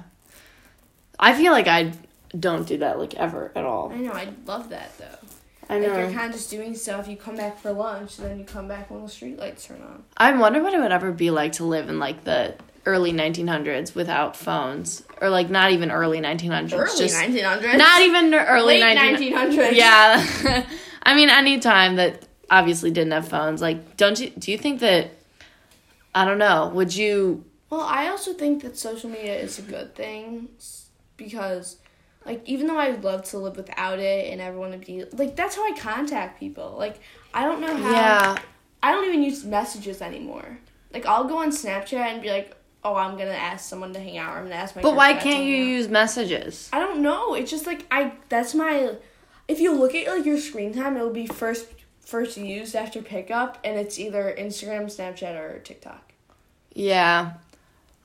I 1.19 1.33
feel 1.33 1.51
like 1.51 1.67
I 1.67 1.91
don't 2.37 2.65
do 2.67 2.77
that 2.77 2.97
like 2.99 3.13
ever 3.15 3.51
at 3.55 3.65
all. 3.65 3.91
I 3.91 3.97
know. 3.97 4.11
I 4.11 4.29
love 4.45 4.69
that 4.69 4.97
though. 4.97 5.27
I 5.69 5.79
know. 5.79 5.89
Like 5.89 5.97
you're 5.97 6.11
kind 6.11 6.27
of 6.27 6.31
just 6.33 6.49
doing 6.49 6.75
stuff. 6.75 7.07
You 7.07 7.17
come 7.17 7.35
back 7.35 7.59
for 7.59 7.71
lunch, 7.71 8.17
and 8.17 8.27
then 8.27 8.39
you 8.39 8.45
come 8.45 8.67
back 8.67 8.89
when 8.89 9.01
the 9.01 9.07
streetlights 9.07 9.67
turn 9.67 9.81
on. 9.81 10.03
I 10.17 10.31
wonder 10.35 10.63
what 10.63 10.73
it 10.73 10.79
would 10.79 10.91
ever 10.91 11.11
be 11.11 11.29
like 11.31 11.53
to 11.53 11.65
live 11.65 11.89
in 11.89 11.99
like 11.99 12.23
the 12.23 12.55
early 12.85 13.11
1900s 13.11 13.93
without 13.93 14.35
phones, 14.35 15.03
or 15.21 15.29
like 15.29 15.49
not 15.49 15.71
even 15.71 15.91
early 15.91 16.19
1900s, 16.21 16.73
Early 16.73 16.97
just 16.97 17.15
1900s. 17.15 17.77
not 17.77 18.01
even 18.01 18.33
early 18.33 18.79
late 18.79 18.97
1900s. 18.97 19.31
1900s. 19.33 19.71
Yeah, 19.73 20.65
I 21.03 21.13
mean 21.15 21.29
any 21.29 21.59
time 21.59 21.97
that 21.97 22.25
obviously 22.49 22.89
didn't 22.91 23.11
have 23.11 23.27
phones. 23.27 23.61
Like, 23.61 23.97
don't 23.97 24.19
you? 24.19 24.29
Do 24.31 24.51
you 24.51 24.57
think 24.57 24.79
that? 24.79 25.11
I 26.15 26.25
don't 26.25 26.39
know. 26.39 26.69
Would 26.73 26.95
you? 26.95 27.43
Well, 27.69 27.81
I 27.81 28.07
also 28.07 28.33
think 28.33 28.63
that 28.63 28.77
social 28.77 29.09
media 29.11 29.35
is 29.37 29.59
a 29.59 29.61
good 29.61 29.93
thing 29.93 30.47
because, 31.19 31.77
like, 32.25 32.41
even 32.47 32.65
though 32.65 32.79
I'd 32.79 33.03
love 33.03 33.23
to 33.25 33.37
live 33.37 33.57
without 33.57 33.99
it 33.99 34.31
and 34.31 34.41
everyone 34.41 34.71
to 34.71 34.77
be 34.79 35.05
like, 35.13 35.35
that's 35.35 35.55
how 35.55 35.63
I 35.71 35.77
contact 35.77 36.39
people. 36.39 36.75
Like, 36.79 36.99
I 37.31 37.45
don't 37.45 37.61
know 37.61 37.75
how. 37.75 37.91
Yeah, 37.91 38.37
I 38.81 38.91
don't 38.91 39.07
even 39.07 39.21
use 39.21 39.43
messages 39.43 40.01
anymore. 40.01 40.57
Like, 40.91 41.05
I'll 41.05 41.25
go 41.25 41.37
on 41.37 41.51
Snapchat 41.51 41.93
and 41.93 42.21
be 42.23 42.31
like, 42.31 42.55
oh, 42.83 42.95
I'm 42.95 43.17
gonna 43.17 43.31
ask 43.31 43.69
someone 43.69 43.93
to 43.93 43.99
hang 43.99 44.17
out, 44.17 44.35
or 44.35 44.39
I'm 44.39 44.45
gonna 44.45 44.55
ask 44.55 44.75
my. 44.75 44.81
but 44.81 44.95
why 44.95 45.13
can't 45.13 45.45
you 45.45 45.61
out. 45.61 45.67
use 45.67 45.87
messages? 45.89 46.69
I 46.73 46.79
don't 46.79 47.01
know. 47.01 47.35
It's 47.35 47.51
just 47.51 47.67
like 47.67 47.85
I. 47.91 48.13
That's 48.29 48.55
my. 48.55 48.95
If 49.47 49.59
you 49.59 49.73
look 49.73 49.93
at 49.93 50.07
like 50.07 50.25
your 50.25 50.39
screen 50.39 50.73
time, 50.73 50.95
it'll 50.95 51.11
be 51.11 51.27
first 51.27 51.67
first 51.99 52.37
used 52.37 52.75
after 52.75 53.01
pickup, 53.01 53.59
and 53.63 53.77
it's 53.79 53.99
either 53.99 54.35
Instagram, 54.37 54.85
Snapchat, 54.85 55.39
or 55.39 55.59
TikTok. 55.59 56.13
Yeah. 56.73 57.33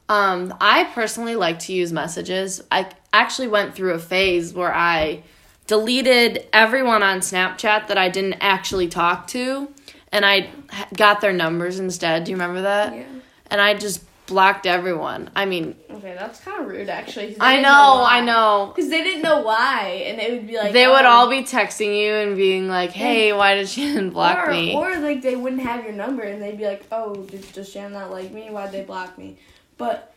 Um, 0.08 0.54
I 0.60 0.84
personally 0.84 1.34
like 1.34 1.60
to 1.60 1.72
use 1.72 1.92
messages. 1.92 2.62
I 2.70 2.88
actually 3.20 3.48
went 3.48 3.74
through 3.74 3.92
a 3.92 3.98
phase 3.98 4.52
where 4.52 4.74
I 4.74 5.22
deleted 5.66 6.46
everyone 6.52 7.02
on 7.02 7.20
Snapchat 7.20 7.88
that 7.88 7.96
I 7.96 8.08
didn't 8.08 8.34
actually 8.34 8.88
talk 8.88 9.26
to 9.28 9.68
and 10.12 10.24
I 10.24 10.50
got 10.96 11.20
their 11.20 11.32
numbers 11.32 11.78
instead. 11.78 12.24
Do 12.24 12.30
you 12.30 12.36
remember 12.36 12.62
that? 12.62 12.94
Yeah. 12.94 13.04
And 13.50 13.60
I 13.60 13.74
just 13.74 14.04
blocked 14.26 14.66
everyone. 14.66 15.30
I 15.34 15.44
mean, 15.44 15.76
Okay. 15.90 16.14
That's 16.18 16.40
kind 16.40 16.60
of 16.60 16.68
rude, 16.68 16.88
actually. 16.88 17.36
I 17.40 17.56
didn't 17.56 17.62
know. 17.62 18.04
I 18.06 18.20
know. 18.20 18.72
Because 18.74 18.90
they 18.90 19.02
didn't 19.02 19.22
know 19.22 19.40
why, 19.40 20.04
and 20.06 20.18
they 20.18 20.32
would 20.32 20.46
be 20.46 20.56
like, 20.56 20.72
they 20.72 20.86
would 20.86 21.04
oh. 21.04 21.08
all 21.08 21.30
be 21.30 21.42
texting 21.42 21.98
you 21.98 22.12
and 22.12 22.36
being 22.36 22.68
like, 22.68 22.90
"Hey, 22.90 23.32
why 23.32 23.54
did 23.54 23.68
Shannon 23.68 24.10
block 24.12 24.46
or, 24.46 24.50
me?" 24.50 24.74
Or 24.74 24.98
like 24.98 25.22
they 25.22 25.36
wouldn't 25.36 25.62
have 25.62 25.84
your 25.84 25.92
number, 25.92 26.22
and 26.22 26.42
they'd 26.42 26.58
be 26.58 26.66
like, 26.66 26.84
"Oh, 26.92 27.14
did, 27.24 27.50
does 27.52 27.70
Shannon 27.70 27.92
not 27.92 28.10
like 28.10 28.32
me? 28.32 28.50
Why'd 28.50 28.72
they 28.72 28.82
block 28.82 29.16
me?" 29.16 29.38
But 29.78 30.13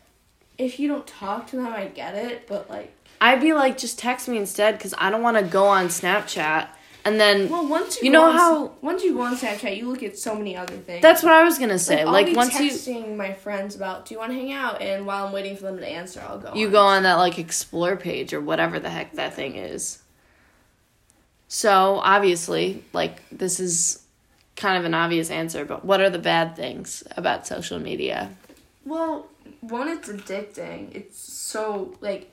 if 0.57 0.79
you 0.79 0.87
don't 0.87 1.05
talk 1.07 1.47
to 1.47 1.55
them, 1.57 1.67
I 1.67 1.85
get 1.85 2.15
it. 2.15 2.47
But 2.47 2.69
like, 2.69 2.93
I'd 3.21 3.41
be 3.41 3.53
like, 3.53 3.77
"Just 3.77 3.97
text 3.99 4.27
me 4.27 4.37
instead," 4.37 4.77
because 4.77 4.93
I 4.97 5.09
don't 5.09 5.21
want 5.21 5.37
to 5.37 5.43
go 5.43 5.65
on 5.67 5.87
Snapchat 5.87 6.67
and 7.05 7.19
then. 7.19 7.49
well, 7.49 7.65
once 7.67 7.97
you, 8.01 8.07
You 8.07 8.11
go 8.11 8.17
know 8.19 8.29
on, 8.29 8.35
how- 8.37 8.71
once 8.81 9.03
you 9.03 9.13
go 9.15 9.21
on 9.21 9.35
Snapchat, 9.37 9.77
you 9.77 9.87
look 9.89 10.03
at 10.03 10.17
so 10.17 10.35
many 10.35 10.55
other 10.57 10.75
things. 10.75 11.01
That's 11.01 11.23
what 11.23 11.33
I 11.33 11.43
was 11.43 11.57
gonna 11.57 11.79
say. 11.79 12.05
Like, 12.05 12.27
be 12.27 12.33
once 12.35 12.59
you 12.59 12.69
texting 12.71 13.15
my 13.15 13.33
friends 13.33 13.75
about, 13.75 14.05
"Do 14.05 14.13
you 14.13 14.19
want 14.19 14.31
to 14.33 14.37
hang 14.37 14.51
out?" 14.51 14.81
And 14.81 15.05
while 15.05 15.25
I'm 15.27 15.33
waiting 15.33 15.55
for 15.55 15.63
them 15.63 15.77
to 15.79 15.87
answer, 15.87 16.21
I'll 16.27 16.37
go. 16.39 16.53
you 16.53 16.67
on. 16.67 16.71
go 16.71 16.81
on 16.81 17.03
that 17.03 17.15
like 17.15 17.39
explore 17.39 17.95
page 17.95 18.33
or 18.33 18.41
whatever 18.41 18.79
the 18.79 18.89
heck 18.89 19.13
that 19.13 19.33
thing 19.33 19.55
is. 19.55 19.99
So 21.47 22.01
obviously, 22.03 22.83
like 22.93 23.21
this 23.31 23.59
is 23.59 24.03
kind 24.55 24.77
of 24.77 24.85
an 24.85 24.93
obvious 24.93 25.29
answer, 25.29 25.63
but 25.65 25.85
what 25.85 26.01
are 26.01 26.09
the 26.09 26.19
bad 26.19 26.55
things 26.55 27.03
about 27.15 27.47
social 27.47 27.79
media? 27.79 28.31
Well, 28.85 29.27
one, 29.61 29.87
it's 29.89 30.09
addicting. 30.09 30.93
It's 30.95 31.17
so 31.19 31.95
like. 32.01 32.31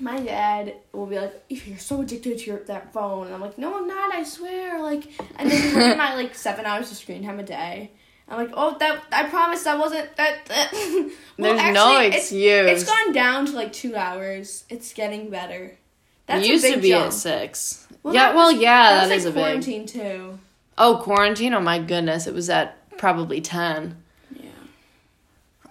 My 0.00 0.18
dad 0.18 0.74
will 0.92 1.06
be 1.06 1.20
like, 1.20 1.44
"If 1.48 1.68
you're 1.68 1.78
so 1.78 2.00
addicted 2.00 2.38
to 2.38 2.44
your 2.46 2.58
that 2.64 2.92
phone," 2.92 3.26
and 3.26 3.34
I'm 3.36 3.40
like, 3.40 3.56
"No, 3.58 3.78
I'm 3.78 3.86
not. 3.86 4.12
I 4.12 4.24
swear." 4.24 4.82
Like, 4.82 5.04
and 5.38 5.48
then 5.48 5.72
look 5.74 5.82
at 5.84 5.96
my 5.96 6.16
like 6.16 6.34
seven 6.46 6.64
hours 6.66 6.90
of 6.90 6.96
screen 6.96 7.22
time 7.22 7.38
a 7.38 7.44
day. 7.44 7.92
I'm 8.28 8.36
like, 8.38 8.50
"Oh, 8.54 8.76
that 8.78 9.04
I 9.12 9.28
promise 9.28 9.62
that 9.62 9.78
wasn't 9.78 10.16
that." 10.16 10.46
that. 10.46 10.72
well, 11.38 11.54
There's 11.56 11.72
no 11.74 11.96
actually, 11.96 12.16
excuse. 12.18 12.70
It's, 12.70 12.82
it's 12.82 12.90
gone 12.90 13.12
down 13.12 13.46
to 13.46 13.52
like 13.52 13.72
two 13.72 13.94
hours. 13.94 14.64
It's 14.68 14.92
getting 14.92 15.30
better. 15.30 15.78
That's 16.26 16.44
a 16.44 16.48
used 16.48 16.64
big 16.64 16.74
to 16.74 16.80
be 16.80 16.88
jump. 16.88 17.06
at 17.06 17.12
six. 17.12 17.86
Well, 18.02 18.14
yeah, 18.14 18.28
that 18.30 18.34
well, 18.34 18.52
was- 18.52 18.60
yeah, 18.60 18.82
that 18.94 19.08
that 19.08 19.14
was 19.14 19.24
is 19.24 19.24
like 19.26 19.32
a 19.32 19.36
big. 19.36 19.44
quarantine 19.44 19.86
too. 19.86 20.38
Oh, 20.76 21.00
quarantine! 21.04 21.54
Oh 21.54 21.60
my 21.60 21.78
goodness, 21.78 22.26
it 22.26 22.34
was 22.34 22.50
at 22.50 22.98
probably 22.98 23.40
ten. 23.40 24.02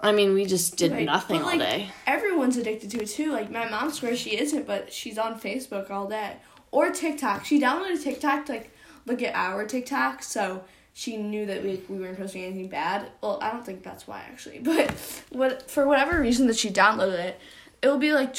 Yeah. 0.03 0.09
I 0.09 0.11
mean, 0.11 0.33
we 0.33 0.45
just 0.45 0.77
did 0.77 0.91
Right, 0.91 1.05
nothing 1.05 1.37
but, 1.39 1.43
all 1.45 1.57
like, 1.57 1.59
day. 1.59 1.89
Everyone's 2.05 2.57
addicted 2.57 2.91
to 2.91 3.01
it 3.01 3.07
too. 3.07 3.31
Like 3.31 3.49
my 3.49 3.69
mom 3.69 3.91
swears 3.91 4.19
she 4.19 4.37
isn't, 4.37 4.67
but 4.67 4.91
she's 4.91 5.17
on 5.17 5.39
Facebook 5.39 5.89
all 5.89 6.07
day 6.07 6.37
or 6.71 6.91
TikTok. 6.91 7.45
She 7.45 7.59
downloaded 7.59 8.03
TikTok 8.03 8.45
to 8.47 8.51
like 8.53 8.71
look 9.05 9.21
at 9.21 9.33
our 9.35 9.65
TikTok, 9.65 10.23
so 10.23 10.63
she 10.93 11.17
knew 11.17 11.45
that 11.45 11.63
we 11.63 11.81
we 11.89 11.99
weren't 11.99 12.17
posting 12.17 12.43
anything 12.43 12.67
bad. 12.69 13.07
Well, 13.21 13.39
I 13.41 13.51
don't 13.51 13.65
think 13.65 13.83
that's 13.83 14.07
why 14.07 14.19
actually, 14.29 14.59
but 14.63 14.91
what 15.29 15.69
for 15.69 15.87
whatever 15.87 16.19
reason 16.19 16.47
that 16.47 16.57
she 16.57 16.69
downloaded 16.69 17.19
it, 17.19 17.39
it 17.81 17.87
will 17.87 17.97
be 17.97 18.11
like 18.13 18.35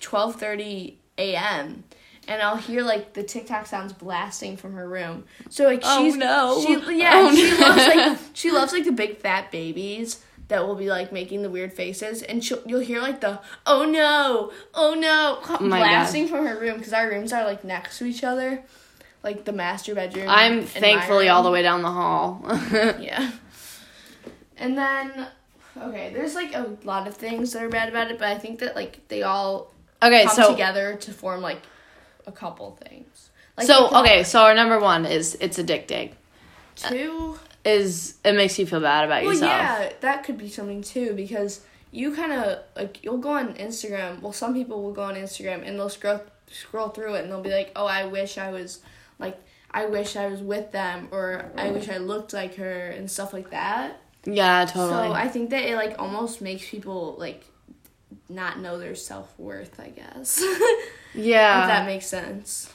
twelve 0.00 0.36
thirty 0.36 0.98
a.m. 1.18 1.84
And 2.28 2.42
I'll 2.42 2.56
hear 2.56 2.82
like 2.82 3.12
the 3.14 3.22
TikTok 3.22 3.66
sounds 3.66 3.92
blasting 3.92 4.56
from 4.56 4.72
her 4.72 4.88
room. 4.88 5.24
So 5.48 5.64
like 5.64 5.80
Oh, 5.84 6.02
she's 6.04 6.16
no. 6.16 6.60
she 6.66 6.98
yeah 6.98 7.12
Oh, 7.14 7.34
she 7.34 7.50
no. 7.52 7.58
loves 7.68 7.86
like 7.86 8.18
she 8.34 8.50
loves 8.50 8.72
like 8.72 8.84
the 8.84 8.90
big 8.92 9.18
fat 9.18 9.52
babies 9.52 10.22
that 10.48 10.66
will 10.66 10.74
be 10.74 10.88
like 10.88 11.12
making 11.12 11.42
the 11.42 11.50
weird 11.50 11.72
faces, 11.72 12.22
and 12.22 12.44
she'll 12.44 12.62
you'll 12.66 12.80
hear 12.80 13.00
like 13.00 13.20
the 13.20 13.40
oh 13.66 13.84
no, 13.84 14.52
oh 14.74 14.94
no, 14.94 15.40
oh 15.48 15.64
my 15.64 15.78
blasting 15.78 16.28
from 16.28 16.46
her 16.46 16.58
room 16.58 16.78
because 16.78 16.92
our 16.92 17.08
rooms 17.08 17.32
are 17.32 17.44
like 17.44 17.64
next 17.64 17.98
to 17.98 18.04
each 18.04 18.22
other, 18.22 18.62
like 19.22 19.44
the 19.44 19.52
master 19.52 19.94
bedroom. 19.94 20.26
I'm 20.28 20.62
thankfully 20.62 21.28
all 21.28 21.42
the 21.42 21.50
way 21.50 21.62
down 21.62 21.82
the 21.82 21.90
hall. 21.90 22.44
Yeah. 23.00 23.32
And 24.58 24.78
then, 24.78 25.26
okay, 25.76 26.10
there's 26.14 26.34
like 26.34 26.54
a 26.54 26.76
lot 26.84 27.06
of 27.06 27.14
things 27.14 27.52
that 27.52 27.62
are 27.62 27.68
bad 27.68 27.90
about 27.90 28.10
it, 28.10 28.18
but 28.18 28.28
I 28.28 28.38
think 28.38 28.60
that 28.60 28.74
like 28.74 29.06
they 29.08 29.22
all 29.22 29.70
okay, 30.02 30.24
come 30.24 30.34
so 30.34 30.50
together 30.50 30.96
to 30.96 31.12
form 31.12 31.42
like 31.42 31.60
a 32.26 32.32
couple 32.32 32.78
things. 32.88 33.30
Like 33.58 33.66
so 33.66 33.88
okay, 34.00 34.22
so 34.22 34.40
our 34.40 34.54
number 34.54 34.78
one 34.78 35.04
is 35.04 35.36
it's 35.40 35.58
addicting. 35.58 36.12
two. 36.76 37.38
Is 37.66 38.14
it 38.24 38.32
makes 38.34 38.58
you 38.58 38.66
feel 38.66 38.80
bad 38.80 39.04
about 39.04 39.24
Well, 39.24 39.32
yourself? 39.32 39.50
yeah, 39.50 39.92
that 40.00 40.22
could 40.24 40.38
be 40.38 40.48
something 40.48 40.82
too 40.82 41.14
because 41.14 41.60
you 41.90 42.14
kind 42.14 42.32
of 42.32 42.60
like 42.76 43.02
you'll 43.02 43.18
go 43.18 43.30
on 43.30 43.54
Instagram. 43.54 44.20
Well, 44.22 44.32
some 44.32 44.54
people 44.54 44.82
will 44.82 44.92
go 44.92 45.02
on 45.02 45.14
Instagram 45.16 45.66
and 45.66 45.78
they'll 45.78 45.88
scroll 45.88 46.20
scroll 46.48 46.90
through 46.90 47.14
it 47.14 47.22
and 47.24 47.30
they'll 47.32 47.42
be 47.42 47.50
like, 47.50 47.72
"Oh, 47.74 47.86
I 47.86 48.04
wish 48.06 48.38
I 48.38 48.50
was 48.52 48.80
like 49.18 49.36
I 49.72 49.86
wish 49.86 50.14
I 50.14 50.28
was 50.28 50.40
with 50.40 50.70
them 50.70 51.08
or 51.10 51.50
I 51.56 51.70
wish 51.70 51.88
I 51.88 51.96
looked 51.98 52.32
like 52.32 52.54
her 52.54 52.90
and 52.90 53.10
stuff 53.10 53.32
like 53.32 53.50
that." 53.50 53.98
Yeah, 54.24 54.64
totally. 54.64 55.08
So 55.08 55.12
I 55.12 55.28
think 55.28 55.50
that 55.50 55.64
it 55.64 55.74
like 55.74 55.96
almost 55.98 56.40
makes 56.40 56.68
people 56.68 57.16
like 57.18 57.44
not 58.28 58.60
know 58.60 58.78
their 58.78 58.94
self 58.94 59.32
worth. 59.38 59.80
I 59.80 59.88
guess 59.88 60.38
if 60.42 60.92
yeah. 61.14 61.66
that 61.66 61.86
makes 61.86 62.06
sense. 62.06 62.70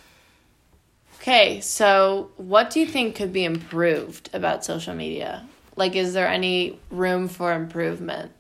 Okay, 1.22 1.62
so 1.62 2.32
what 2.38 2.72
do 2.72 2.80
you 2.80 2.88
think 2.88 3.16
could 3.16 3.32
be 3.32 3.46
improved 3.46 4.32
about 4.34 4.66
social 4.66 4.96
media? 4.96 5.48
Like, 5.76 5.96
is 5.96 6.14
there 6.16 6.28
any 6.28 6.80
room 6.90 7.28
for 7.28 7.54
improvement? 7.54 8.32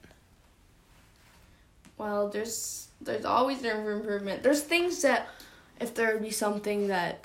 Well, 1.99 2.29
there's 2.29 2.87
there's 2.99 3.23
always 3.23 3.61
room 3.61 3.83
for 3.83 3.91
improvement. 3.91 4.41
There's 4.41 4.63
things 4.63 5.03
that 5.03 5.29
if 5.79 5.93
there 5.93 6.11
would 6.13 6.23
be 6.23 6.31
something 6.31 6.87
that 6.87 7.23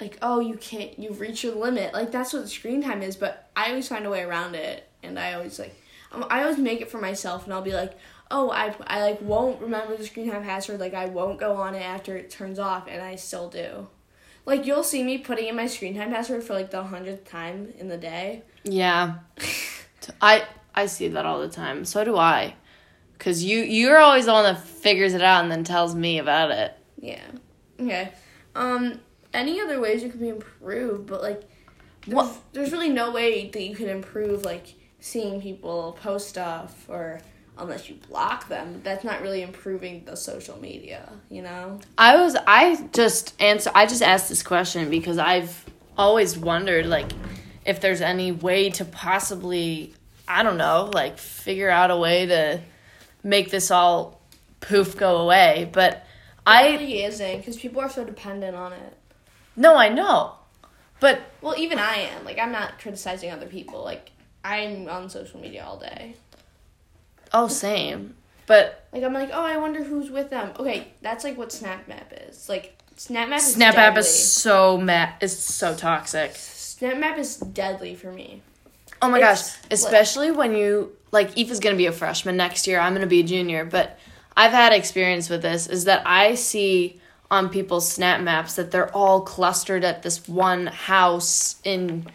like 0.00 0.16
oh 0.22 0.38
you 0.38 0.56
can't 0.56 0.96
you've 0.96 1.18
reached 1.18 1.42
your 1.42 1.56
limit 1.56 1.92
like 1.92 2.12
that's 2.12 2.32
what 2.32 2.42
the 2.42 2.48
screen 2.48 2.80
time 2.80 3.02
is 3.02 3.16
but 3.16 3.50
I 3.56 3.70
always 3.70 3.88
find 3.88 4.06
a 4.06 4.10
way 4.10 4.22
around 4.22 4.54
it 4.54 4.88
and 5.02 5.18
I 5.18 5.32
always 5.34 5.58
like 5.58 5.74
I 6.12 6.42
always 6.42 6.58
make 6.58 6.80
it 6.80 6.88
for 6.88 6.98
myself 6.98 7.44
and 7.44 7.52
I'll 7.52 7.62
be 7.62 7.72
like 7.72 7.98
oh 8.30 8.52
I 8.52 8.72
I 8.86 9.00
like 9.00 9.20
won't 9.20 9.60
remember 9.60 9.96
the 9.96 10.06
screen 10.06 10.30
time 10.30 10.44
password 10.44 10.78
like 10.78 10.94
I 10.94 11.06
won't 11.06 11.40
go 11.40 11.54
on 11.54 11.74
it 11.74 11.82
after 11.82 12.16
it 12.16 12.30
turns 12.30 12.60
off 12.60 12.86
and 12.88 13.02
I 13.02 13.16
still 13.16 13.48
do. 13.48 13.88
Like 14.48 14.66
you'll 14.66 14.82
see 14.82 15.02
me 15.02 15.18
putting 15.18 15.46
in 15.46 15.56
my 15.56 15.66
screen 15.66 15.94
time 15.94 16.10
password 16.10 16.42
for 16.42 16.54
like 16.54 16.70
the 16.70 16.82
hundredth 16.82 17.28
time 17.30 17.72
in 17.78 17.88
the 17.88 17.98
day. 17.98 18.42
Yeah. 18.64 19.18
I 20.22 20.44
I 20.74 20.86
see 20.86 21.08
that 21.08 21.26
all 21.26 21.40
the 21.40 21.48
time. 21.50 21.84
So 21.84 22.02
do 22.04 22.16
I. 22.16 22.54
Cuz 23.18 23.44
you 23.44 23.58
you're 23.58 23.98
always 23.98 24.24
the 24.26 24.32
one 24.32 24.44
that 24.44 24.62
figures 24.64 25.12
it 25.12 25.22
out 25.22 25.42
and 25.42 25.52
then 25.52 25.64
tells 25.64 25.94
me 25.94 26.18
about 26.18 26.50
it. 26.50 26.72
Yeah. 27.00 27.26
Okay. 27.78 28.10
Um. 28.54 29.00
Any 29.34 29.60
other 29.60 29.78
ways 29.78 30.02
you 30.02 30.08
could 30.08 30.20
be 30.20 30.30
improved, 30.30 31.06
but 31.06 31.20
like, 31.20 31.42
there's, 32.06 32.14
What- 32.16 32.40
there's 32.54 32.72
really 32.72 32.88
no 32.88 33.10
way 33.12 33.50
that 33.50 33.62
you 33.62 33.76
can 33.76 33.88
improve 33.90 34.42
like 34.44 34.74
seeing 35.00 35.42
people 35.42 35.98
post 36.02 36.28
stuff 36.30 36.86
or 36.88 37.20
unless 37.58 37.88
you 37.88 37.96
block 38.08 38.48
them. 38.48 38.80
That's 38.84 39.04
not 39.04 39.20
really 39.22 39.42
improving 39.42 40.04
the 40.04 40.16
social 40.16 40.58
media. 40.60 41.10
You 41.30 41.42
know. 41.42 41.80
I 41.96 42.16
was 42.16 42.36
I 42.46 42.88
just 42.92 43.34
answer 43.40 43.70
I 43.74 43.86
just 43.86 44.02
asked 44.02 44.28
this 44.28 44.42
question 44.42 44.90
because 44.90 45.18
I've 45.18 45.64
always 45.96 46.38
wondered 46.38 46.86
like 46.86 47.10
if 47.66 47.80
there's 47.80 48.00
any 48.00 48.32
way 48.32 48.70
to 48.70 48.84
possibly 48.84 49.94
I 50.26 50.42
don't 50.42 50.58
know, 50.58 50.90
like 50.92 51.18
figure 51.18 51.70
out 51.70 51.90
a 51.90 51.96
way 51.96 52.26
to 52.26 52.60
make 53.22 53.50
this 53.50 53.70
all 53.70 54.20
poof 54.60 54.96
go 54.96 55.18
away, 55.18 55.68
but 55.72 55.92
It 55.94 56.02
I 56.46 56.70
really 56.72 57.02
isn't 57.04 57.38
because 57.38 57.56
people 57.56 57.80
are 57.80 57.88
so 57.90 58.04
dependent 58.04 58.54
on 58.56 58.72
it. 58.72 58.96
no, 59.56 59.76
I 59.76 59.88
know. 59.88 60.34
But 61.00 61.20
Well, 61.40 61.54
even 61.56 61.78
I 61.78 62.08
am. 62.12 62.24
Like, 62.24 62.38
I'm 62.38 62.50
not 62.52 62.80
criticizing 62.80 63.30
other 63.30 63.46
people. 63.46 63.84
Like, 63.84 64.10
I'm 64.44 64.88
on 64.88 65.08
social 65.08 65.40
media 65.40 65.64
all 65.64 65.78
day. 65.78 66.14
Oh 67.32 67.48
same. 67.48 68.14
But 68.46 68.86
Like, 68.92 69.04
I'm 69.04 69.12
like, 69.12 69.30
oh, 69.32 69.44
I 69.44 69.58
wonder 69.58 69.84
who's 69.84 70.10
with 70.10 70.30
them. 70.30 70.52
Okay, 70.58 70.88
that's 71.02 71.22
like 71.24 71.36
what 71.36 71.52
Snap 71.52 71.86
Map 71.86 72.12
is. 72.28 72.48
Like, 72.48 72.78
SnapMap 72.96 73.36
is 73.36 73.54
Snap 73.54 73.76
Map 73.76 73.94
deadly. 73.94 74.00
is 74.00 74.32
so 74.32 74.78
mad 74.78 75.14
is 75.20 75.38
so 75.38 75.74
toxic. 75.74 76.32
Snap 76.34 76.98
Map 76.98 77.18
is 77.18 77.36
deadly 77.36 77.94
for 77.94 78.10
me. 78.10 78.42
Oh 79.00 79.08
my 79.08 79.18
It's 79.18 79.52
gosh, 79.52 79.58
especially 79.70 80.30
when 80.30 80.56
you 80.56 80.92
like 81.12 81.34
Aoife's 81.34 81.60
gonna 81.60 81.76
be 81.76 81.86
a 81.86 81.92
freshman 81.92 82.36
next 82.36 82.66
year. 82.66 82.80
I'm 82.80 82.94
gonna 82.94 83.06
be 83.06 83.20
a 83.20 83.24
junior, 83.24 83.64
but 83.64 83.98
I've 84.36 84.52
had 84.52 84.72
experience 84.72 85.28
with 85.28 85.42
this. 85.42 85.66
Is 85.66 85.84
that 85.84 86.02
I 86.06 86.34
see 86.34 87.00
on 87.30 87.50
people's 87.50 87.90
snap 87.90 88.20
maps 88.20 88.54
that 88.54 88.70
they're 88.70 88.94
all 88.96 89.20
clustered 89.20 89.84
at 89.84 90.02
this 90.02 90.26
one 90.26 90.66
house 90.66 91.56
in 91.64 92.06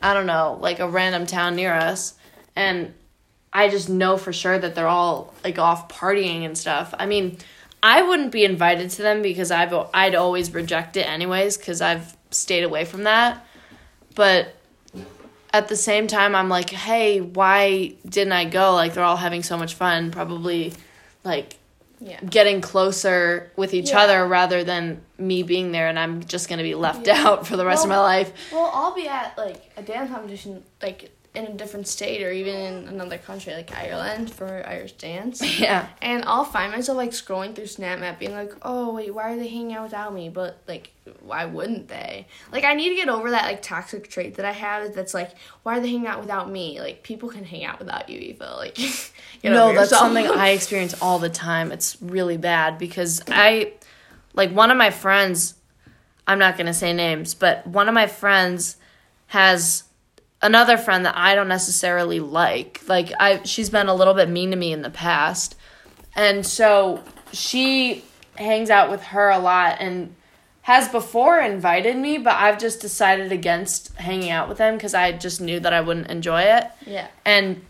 I 0.00 0.14
don't 0.14 0.26
know, 0.26 0.58
like 0.60 0.80
a 0.80 0.88
random 0.88 1.26
town 1.26 1.54
near 1.54 1.72
us, 1.72 2.14
and 2.56 2.92
I 3.52 3.68
just 3.68 3.88
know 3.88 4.16
for 4.16 4.32
sure 4.32 4.58
that 4.58 4.74
they're 4.74 4.88
all 4.88 5.34
like 5.44 5.58
off 5.58 5.88
partying 5.88 6.44
and 6.44 6.56
stuff. 6.56 6.94
I 6.98 7.06
mean, 7.06 7.36
I 7.82 8.02
wouldn't 8.02 8.32
be 8.32 8.44
invited 8.44 8.90
to 8.90 9.02
them 9.02 9.22
because 9.22 9.50
I've 9.50 9.74
I'd 9.92 10.14
always 10.14 10.52
reject 10.54 10.96
it 10.96 11.06
anyways 11.06 11.58
because 11.58 11.80
I've 11.80 12.16
stayed 12.30 12.64
away 12.64 12.84
from 12.84 13.02
that. 13.04 13.44
But 14.14 14.54
at 15.52 15.68
the 15.68 15.76
same 15.76 16.06
time, 16.06 16.34
I'm 16.34 16.48
like, 16.48 16.70
hey, 16.70 17.20
why 17.20 17.94
didn't 18.08 18.32
I 18.32 18.46
go? 18.46 18.72
Like 18.74 18.94
they're 18.94 19.04
all 19.04 19.16
having 19.16 19.42
so 19.42 19.58
much 19.58 19.74
fun, 19.74 20.10
probably 20.10 20.72
like 21.24 21.56
Yeah. 22.00 22.18
getting 22.20 22.60
closer 22.62 23.52
with 23.56 23.74
each 23.74 23.90
Yeah. 23.90 24.00
other 24.00 24.26
rather 24.26 24.64
than 24.64 25.02
me 25.18 25.42
being 25.42 25.72
there 25.72 25.88
and 25.88 25.98
I'm 25.98 26.24
just 26.24 26.48
gonna 26.48 26.62
be 26.62 26.74
left 26.74 27.06
Yeah. 27.06 27.22
out 27.28 27.46
for 27.46 27.56
the 27.58 27.66
rest 27.66 27.84
of 27.84 27.90
my 27.90 27.98
life. 28.00 28.32
Well, 28.50 28.70
I'll 28.72 28.94
be 28.94 29.06
at 29.08 29.36
like 29.36 29.70
a 29.76 29.82
dance 29.82 30.10
competition 30.10 30.62
like 30.80 31.10
in 31.34 31.46
a 31.46 31.52
different 31.52 31.88
state 31.88 32.22
or 32.22 32.30
even 32.30 32.54
in 32.54 32.88
another 32.88 33.16
country 33.16 33.54
like 33.54 33.74
Ireland 33.74 34.30
for 34.30 34.62
Irish 34.66 34.92
dance. 34.92 35.42
Yeah. 35.62 35.86
And 36.00 36.24
I'll 36.26 36.44
find 36.44 36.72
myself 36.72 36.96
like 36.96 37.10
scrolling 37.10 37.54
through 37.54 37.66
SnapMap 37.66 38.18
being 38.18 38.32
like, 38.32 38.52
oh 38.62 38.94
wait, 38.94 39.14
why 39.14 39.32
are 39.32 39.36
they 39.36 39.46
hanging 39.46 39.74
out 39.74 39.84
without 39.84 40.12
me? 40.12 40.28
But 40.28 40.60
like, 40.66 40.90
why 41.20 41.44
wouldn't 41.44 41.88
they? 41.88 42.26
Like, 42.50 42.64
I 42.64 42.74
need 42.74 42.90
to 42.90 42.96
get 42.96 43.08
over 43.08 43.30
that 43.30 43.44
like 43.44 43.62
toxic 43.62 44.08
trait 44.08 44.34
that 44.36 44.44
I 44.44 44.52
have 44.52 44.94
that's 44.94 45.14
like, 45.14 45.32
why 45.62 45.78
are 45.78 45.80
they 45.80 45.88
hanging 45.90 46.06
out 46.06 46.20
without 46.20 46.50
me? 46.50 46.80
Like, 46.80 47.02
people 47.02 47.28
can 47.28 47.44
hang 47.44 47.64
out 47.64 47.78
without 47.78 48.08
you, 48.08 48.18
Eva. 48.18 48.56
Like, 48.58 48.78
no, 49.44 49.72
that's 49.74 49.90
something 49.90 50.26
I 50.26 50.50
experience 50.50 50.94
all 51.00 51.18
the 51.18 51.28
time. 51.28 51.72
It's 51.72 52.00
really 52.00 52.36
bad 52.36 52.78
because 52.78 53.20
I, 53.28 53.72
like, 54.34 54.52
one 54.52 54.70
of 54.70 54.76
my 54.76 54.90
friends, 54.90 55.54
I'm 56.26 56.38
not 56.38 56.56
going 56.56 56.66
to 56.66 56.74
say 56.74 56.92
names, 56.92 57.34
but 57.34 57.66
one 57.66 57.88
of 57.88 57.94
my 57.94 58.06
friends 58.06 58.76
has 59.28 59.84
another 60.42 60.76
friend 60.76 61.04
that 61.06 61.16
I 61.16 61.34
don't 61.34 61.48
necessarily 61.48 62.20
like. 62.20 62.82
Like, 62.86 63.12
I, 63.18 63.42
she's 63.44 63.70
been 63.70 63.88
a 63.88 63.94
little 63.94 64.14
bit 64.14 64.28
mean 64.28 64.50
to 64.50 64.56
me 64.56 64.72
in 64.72 64.82
the 64.82 64.90
past. 64.90 65.56
And 66.14 66.44
so 66.44 67.02
she 67.32 68.04
hangs 68.36 68.70
out 68.70 68.90
with 68.90 69.02
her 69.04 69.30
a 69.30 69.38
lot 69.38 69.76
and 69.80 70.14
has 70.62 70.88
before 70.88 71.40
invited 71.40 71.96
me, 71.96 72.18
but 72.18 72.34
I've 72.34 72.58
just 72.58 72.80
decided 72.80 73.32
against 73.32 73.94
hanging 73.96 74.30
out 74.30 74.48
with 74.48 74.58
them 74.58 74.76
because 74.76 74.94
I 74.94 75.12
just 75.12 75.40
knew 75.40 75.58
that 75.60 75.72
I 75.72 75.80
wouldn't 75.80 76.08
enjoy 76.08 76.42
it. 76.42 76.64
Yeah. 76.86 77.08
And 77.24 77.64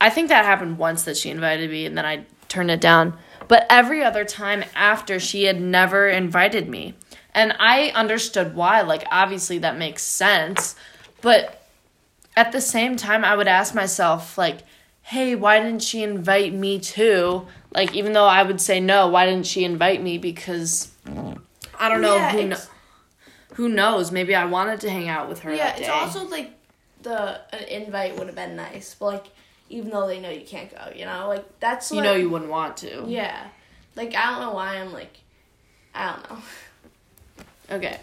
I 0.00 0.10
think 0.10 0.28
that 0.28 0.44
happened 0.44 0.78
once 0.78 1.04
that 1.04 1.16
she 1.16 1.30
invited 1.30 1.70
me 1.70 1.86
and 1.86 1.96
then 1.96 2.06
I 2.06 2.24
turned 2.48 2.70
it 2.70 2.80
down. 2.80 3.16
But 3.46 3.66
every 3.68 4.02
other 4.02 4.24
time 4.24 4.64
after, 4.74 5.20
she 5.20 5.44
had 5.44 5.60
never 5.60 6.08
invited 6.08 6.68
me. 6.68 6.94
And 7.34 7.54
I 7.58 7.90
understood 7.90 8.54
why. 8.54 8.80
Like, 8.82 9.04
obviously, 9.10 9.58
that 9.58 9.76
makes 9.76 10.02
sense. 10.02 10.76
But 11.20 11.63
at 12.36 12.52
the 12.52 12.60
same 12.60 12.96
time, 12.96 13.24
I 13.24 13.36
would 13.36 13.48
ask 13.48 13.74
myself, 13.74 14.36
like, 14.38 14.58
hey, 15.02 15.34
why 15.34 15.60
didn't 15.60 15.82
she 15.82 16.02
invite 16.02 16.52
me 16.52 16.78
too? 16.80 17.46
Like, 17.72 17.94
even 17.94 18.12
though 18.12 18.26
I 18.26 18.42
would 18.42 18.60
say 18.60 18.80
no, 18.80 19.08
why 19.08 19.26
didn't 19.26 19.46
she 19.46 19.64
invite 19.64 20.02
me? 20.02 20.18
Because 20.18 20.90
I 21.78 21.88
don't 21.88 22.00
know 22.00 22.16
Yeah, 22.16 22.32
who, 22.32 22.46
kno- 22.48 22.56
who 23.54 23.68
knows. 23.68 24.10
Maybe 24.10 24.34
I 24.34 24.44
wanted 24.46 24.80
to 24.82 24.90
hang 24.90 25.08
out 25.08 25.28
with 25.28 25.40
her. 25.40 25.54
Yeah, 25.54 25.76
it's 25.76 25.88
also 25.88 26.26
like 26.28 26.52
the 27.02 27.40
an 27.54 27.64
invite 27.68 28.16
would 28.16 28.26
have 28.28 28.36
been 28.36 28.56
nice, 28.56 28.94
but 28.98 29.06
like 29.06 29.26
even 29.68 29.90
though 29.90 30.06
they 30.06 30.20
know 30.20 30.30
you 30.30 30.44
can't 30.46 30.70
go, 30.70 30.90
you 30.94 31.04
know, 31.04 31.28
like 31.28 31.60
that's 31.60 31.90
you 31.90 31.96
what- 31.98 32.04
know 32.04 32.14
you 32.14 32.30
wouldn't 32.30 32.50
want 32.50 32.76
to. 32.78 33.04
Yeah, 33.06 33.46
like 33.96 34.14
I 34.14 34.30
don't 34.30 34.40
know 34.40 34.52
why 34.54 34.76
I'm 34.76 34.92
like, 34.92 35.18
I 35.94 36.12
don't 36.12 36.30
know. 36.30 36.38
Okay. 37.76 37.98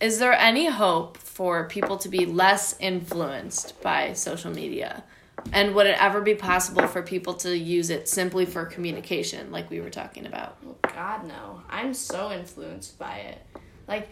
Is 0.00 0.18
there 0.18 0.32
any 0.32 0.66
hope 0.66 1.18
for 1.32 1.66
people 1.68 1.96
to 1.98 2.08
be 2.08 2.26
less 2.26 2.76
influenced 2.78 3.80
by 3.82 4.12
social 4.12 4.50
media? 4.52 5.02
And 5.52 5.74
would 5.74 5.86
it 5.86 5.96
ever 6.00 6.20
be 6.20 6.34
possible 6.34 6.86
for 6.86 7.02
people 7.02 7.34
to 7.34 7.56
use 7.56 7.88
it 7.90 8.08
simply 8.08 8.44
for 8.44 8.64
communication, 8.66 9.50
like 9.50 9.70
we 9.70 9.80
were 9.80 9.90
talking 9.90 10.26
about? 10.26 10.58
Oh, 10.66 10.76
God 10.94 11.26
no, 11.26 11.62
I'm 11.70 11.94
so 11.94 12.30
influenced 12.30 12.98
by 12.98 13.16
it, 13.18 13.38
like. 13.88 14.08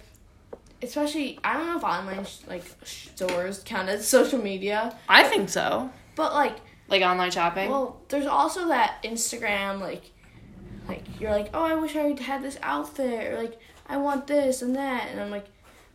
Especially, 0.83 1.39
I 1.45 1.53
don't 1.59 1.67
know 1.67 1.77
if 1.77 1.85
online 1.85 2.25
sh- 2.25 2.39
like 2.49 2.65
stores 2.85 3.61
count 3.67 3.91
as 3.91 4.09
social 4.17 4.41
media, 4.43 4.97
I 5.11 5.25
think 5.25 5.51
so. 5.51 5.91
but 6.17 6.33
like 6.33 6.57
Like 6.89 7.03
online 7.03 7.31
shopping? 7.31 7.69
Well, 7.71 8.01
there's 8.09 8.25
also 8.25 8.69
that 8.69 9.03
Instagram 9.03 9.81
like 9.81 10.11
like 10.89 11.05
you're 11.21 11.33
like, 11.33 11.51
"Oh, 11.53 11.63
I 11.63 11.75
wish 11.75 11.95
I 11.97 12.19
had 12.23 12.43
this 12.43 12.59
outfit," 12.63 13.31
or 13.31 13.37
like, 13.37 13.59
"I 13.87 13.99
want 13.99 14.27
this 14.27 14.63
and 14.63 14.75
that." 14.77 15.09
And 15.11 15.21
I'm 15.21 15.31
like 15.31 15.45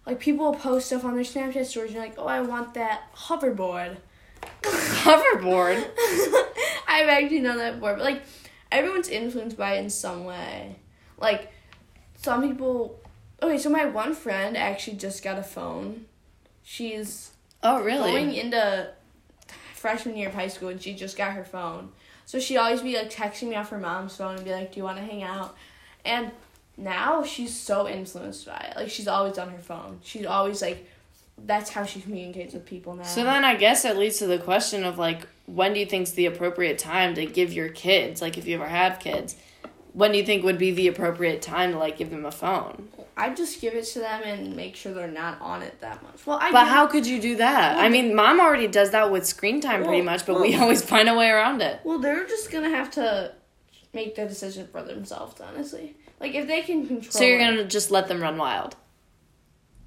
like 0.05 0.19
people 0.19 0.45
will 0.45 0.59
post 0.59 0.87
stuff 0.87 1.03
on 1.05 1.15
their 1.15 1.23
Snapchat 1.23 1.65
stories 1.65 1.89
and 1.91 1.95
you're 1.95 2.03
like, 2.05 2.15
"Oh, 2.17 2.27
I 2.27 2.41
want 2.41 2.73
that 2.75 3.13
hoverboard." 3.15 3.97
Hoverboard. 4.61 5.77
I've 6.87 7.09
actually 7.09 7.41
done 7.41 7.57
that 7.57 7.75
before, 7.75 7.95
but 7.95 8.03
like 8.03 8.23
everyone's 8.71 9.09
influenced 9.09 9.57
by 9.57 9.75
it 9.75 9.79
in 9.83 9.89
some 9.89 10.25
way. 10.25 10.77
Like 11.17 11.51
some 12.17 12.41
people 12.47 12.99
Okay, 13.43 13.57
so 13.57 13.69
my 13.69 13.85
one 13.85 14.13
friend 14.15 14.55
actually 14.55 14.97
just 14.97 15.23
got 15.23 15.37
a 15.37 15.43
phone. 15.43 16.05
She's 16.63 17.31
Oh, 17.61 17.81
really? 17.83 18.11
going 18.11 18.33
into 18.33 18.91
freshman 19.75 20.15
year 20.15 20.29
of 20.29 20.35
high 20.35 20.47
school 20.47 20.69
and 20.69 20.81
she 20.81 20.93
just 20.93 21.17
got 21.17 21.33
her 21.33 21.43
phone. 21.43 21.89
So 22.25 22.39
she'd 22.39 22.57
always 22.57 22.81
be 22.81 22.95
like 22.95 23.11
texting 23.11 23.49
me 23.49 23.55
off 23.55 23.69
her 23.69 23.77
mom's 23.77 24.15
phone 24.15 24.35
and 24.35 24.45
be 24.45 24.51
like, 24.51 24.71
Do 24.71 24.79
you 24.79 24.83
want 24.83 24.97
to 24.97 25.03
hang 25.03 25.21
out? 25.23 25.55
And 26.03 26.31
now 26.77 27.23
she's 27.23 27.57
so 27.57 27.87
influenced 27.87 28.45
by 28.45 28.57
it. 28.71 28.75
Like 28.77 28.89
she's 28.89 29.07
always 29.07 29.37
on 29.37 29.49
her 29.49 29.59
phone. 29.59 29.99
She's 30.03 30.25
always 30.25 30.61
like 30.61 30.87
that's 31.45 31.69
how 31.69 31.83
she 31.83 31.99
communicates 32.01 32.53
with 32.53 32.65
people 32.65 32.95
now. 32.95 33.03
So 33.03 33.23
then 33.23 33.43
I 33.43 33.55
guess 33.55 33.83
it 33.85 33.97
leads 33.97 34.19
to 34.19 34.27
the 34.27 34.39
question 34.39 34.83
of 34.83 34.97
like 34.97 35.27
when 35.45 35.73
do 35.73 35.79
you 35.79 35.85
think's 35.85 36.11
the 36.11 36.25
appropriate 36.25 36.77
time 36.77 37.13
to 37.15 37.25
give 37.25 37.53
your 37.53 37.69
kids, 37.69 38.21
like 38.21 38.37
if 38.37 38.47
you 38.47 38.55
ever 38.55 38.67
have 38.67 38.99
kids, 38.99 39.35
when 39.93 40.11
do 40.11 40.17
you 40.17 40.25
think 40.25 40.43
would 40.43 40.57
be 40.57 40.71
the 40.71 40.87
appropriate 40.87 41.41
time 41.41 41.71
to 41.73 41.77
like 41.77 41.97
give 41.97 42.09
them 42.09 42.25
a 42.25 42.31
phone? 42.31 42.89
I 43.17 43.33
just 43.33 43.61
give 43.61 43.73
it 43.75 43.85
to 43.85 43.99
them 43.99 44.23
and 44.25 44.55
make 44.57 44.75
sure 44.75 44.93
they're 44.93 45.07
not 45.07 45.39
on 45.39 45.61
it 45.61 45.79
that 45.79 46.03
much. 46.03 46.25
Well, 46.27 46.37
I 46.41 46.51
But 46.51 46.65
give- 46.65 46.73
how 46.73 46.87
could 46.87 47.07
you 47.07 47.21
do 47.21 47.37
that? 47.37 47.77
I 47.77 47.87
mean, 47.87 48.13
mom 48.13 48.41
already 48.41 48.67
does 48.67 48.91
that 48.91 49.09
with 49.09 49.25
screen 49.25 49.61
time 49.61 49.85
pretty 49.85 50.01
much, 50.01 50.25
but 50.25 50.41
we 50.41 50.55
always 50.55 50.81
find 50.81 51.07
a 51.07 51.15
way 51.15 51.29
around 51.29 51.61
it. 51.61 51.79
Well, 51.85 51.99
they're 51.99 52.25
just 52.27 52.51
gonna 52.51 52.69
have 52.71 52.91
to 52.91 53.31
make 53.93 54.15
the 54.15 54.25
decision 54.25 54.67
for 54.67 54.83
themselves. 54.83 55.39
Honestly, 55.39 55.95
like 56.19 56.33
if 56.33 56.47
they 56.47 56.61
can 56.61 56.87
control. 56.87 57.11
So 57.11 57.23
you're 57.23 57.39
gonna 57.39 57.65
just 57.65 57.91
let 57.91 58.07
them 58.07 58.21
run 58.21 58.37
wild? 58.37 58.75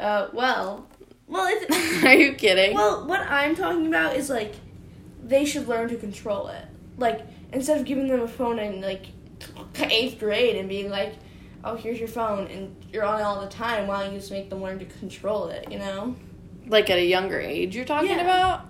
Uh, 0.00 0.28
well, 0.32 0.86
well, 1.26 1.46
it's, 1.50 2.04
Are 2.04 2.14
you 2.14 2.34
kidding? 2.34 2.74
Well, 2.76 3.06
what 3.06 3.20
I'm 3.20 3.54
talking 3.56 3.86
about 3.86 4.16
is 4.16 4.30
like 4.30 4.54
they 5.24 5.44
should 5.44 5.68
learn 5.68 5.88
to 5.88 5.96
control 5.96 6.48
it. 6.48 6.64
Like 6.96 7.20
instead 7.52 7.78
of 7.78 7.84
giving 7.86 8.08
them 8.08 8.20
a 8.20 8.28
phone 8.28 8.58
in 8.58 8.80
like 8.80 9.06
eighth 9.80 10.18
grade 10.18 10.56
and 10.56 10.68
being 10.68 10.90
like, 10.90 11.14
"Oh, 11.64 11.76
here's 11.76 11.98
your 11.98 12.08
phone," 12.08 12.46
and 12.48 12.74
you're 12.92 13.04
on 13.04 13.20
it 13.20 13.22
all 13.22 13.40
the 13.40 13.48
time. 13.48 13.86
Why 13.86 14.04
don't 14.04 14.12
you 14.14 14.18
just 14.20 14.30
make 14.32 14.50
them 14.50 14.62
learn 14.62 14.78
to 14.78 14.84
control 14.84 15.48
it? 15.48 15.70
You 15.70 15.78
know? 15.78 16.16
like 16.66 16.90
at 16.90 16.98
a 16.98 17.04
younger 17.04 17.40
age, 17.40 17.74
you're 17.74 17.86
talking 17.86 18.10
Yeah. 18.10 18.20
about? 18.20 18.66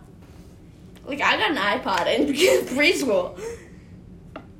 Like 1.04 1.20
I 1.20 1.36
got 1.36 1.50
an 1.50 1.56
iPod 1.56 2.06
in 2.16 2.26
preschool. 2.76 3.36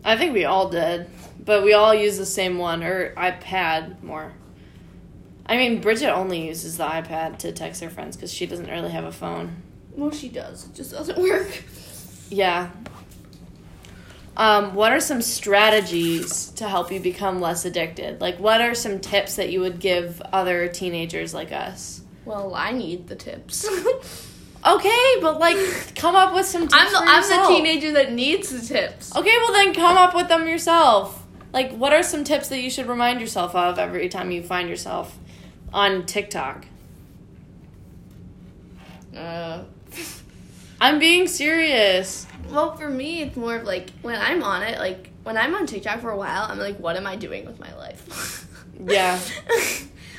I 0.05 0.17
think 0.17 0.33
we 0.35 0.45
all 0.45 0.69
did, 0.71 1.09
but 1.49 1.65
we 1.65 1.73
all 1.73 1.95
use 1.95 2.19
the 2.19 2.27
same 2.27 2.59
one 2.59 2.85
or 2.85 3.15
iPad 3.15 4.03
more. 4.03 4.35
I 5.47 5.57
mean, 5.57 5.81
Bridget 5.81 6.11
only 6.11 6.47
uses 6.47 6.77
the 6.77 6.85
iPad 6.85 7.39
to 7.39 7.53
text 7.53 7.83
her 7.83 7.89
friends 7.89 8.17
because 8.17 8.31
she 8.31 8.45
doesn't 8.45 8.69
really 8.69 8.91
have 8.91 9.05
a 9.05 9.11
phone. 9.11 9.63
Well, 9.93 10.11
she 10.11 10.29
does. 10.29 10.67
It 10.67 10.75
just 10.75 10.93
doesn't 10.93 11.17
work. 11.19 11.65
Yeah. 12.29 12.69
Um, 14.37 14.75
what 14.75 14.93
are 14.93 15.01
some 15.01 15.23
strategies 15.23 16.51
to 16.51 16.69
help 16.69 16.93
you 16.93 17.01
become 17.01 17.41
less 17.41 17.65
addicted? 17.65 18.21
Like, 18.21 18.39
what 18.39 18.61
are 18.61 18.75
some 18.75 19.01
tips 19.01 19.37
that 19.37 19.49
you 19.49 19.61
would 19.61 19.81
give 19.81 20.21
other 20.31 20.69
teenagers 20.69 21.33
like 21.33 21.51
us? 21.51 22.03
Well, 22.27 22.55
I 22.55 22.73
need 22.73 23.09
the 23.09 23.17
tips. 23.17 23.67
Okay, 24.67 25.15
but 25.23 25.39
like, 25.39 25.57
come 25.95 26.17
up 26.17 26.35
with 26.35 26.45
some 26.45 26.63
tips. 26.63 26.75
I'm 26.75 26.93
the 26.93 26.99
I'm 27.01 27.23
the 27.23 27.55
teenager 27.55 27.93
that 27.93 28.13
needs 28.13 28.51
the 28.51 28.61
tips. 28.61 29.15
Okay, 29.15 29.35
well 29.39 29.53
then 29.53 29.73
come 29.73 29.97
up 29.97 30.17
with 30.17 30.27
them 30.27 30.49
yourself. 30.49 31.25
Like, 31.53 31.73
what 31.73 31.93
are 31.93 32.03
some 32.03 32.25
tips 32.25 32.49
that 32.49 32.61
you 32.61 32.71
should 32.71 32.87
remind 32.87 33.21
yourself 33.21 33.55
of 33.55 33.79
every 33.79 34.09
time 34.09 34.31
you 34.31 34.43
find 34.43 34.69
yourself 34.69 35.19
on 35.73 36.05
TikTok? 36.07 36.67
Uh, 39.17 39.65
I'm 40.81 40.99
being 40.99 41.27
serious. 41.27 42.27
well, 42.51 42.77
for 42.77 42.89
me, 42.89 43.23
it's 43.23 43.37
more 43.37 43.57
of 43.57 43.65
like 43.65 43.91
when 44.03 44.21
I'm 44.21 44.43
on 44.43 44.63
it, 44.63 44.79
like 44.79 45.11
when 45.25 45.37
I'm 45.37 45.55
on 45.55 45.67
TikTok 45.67 46.01
for 46.01 46.11
a 46.11 46.17
while, 46.17 46.47
I'm 46.49 46.59
like, 46.59 46.79
what 46.79 46.97
am 46.97 47.07
I 47.07 47.17
doing 47.17 47.47
with 47.47 47.59
my 47.61 47.75
life? 47.77 48.45
Yeah. 48.87 49.19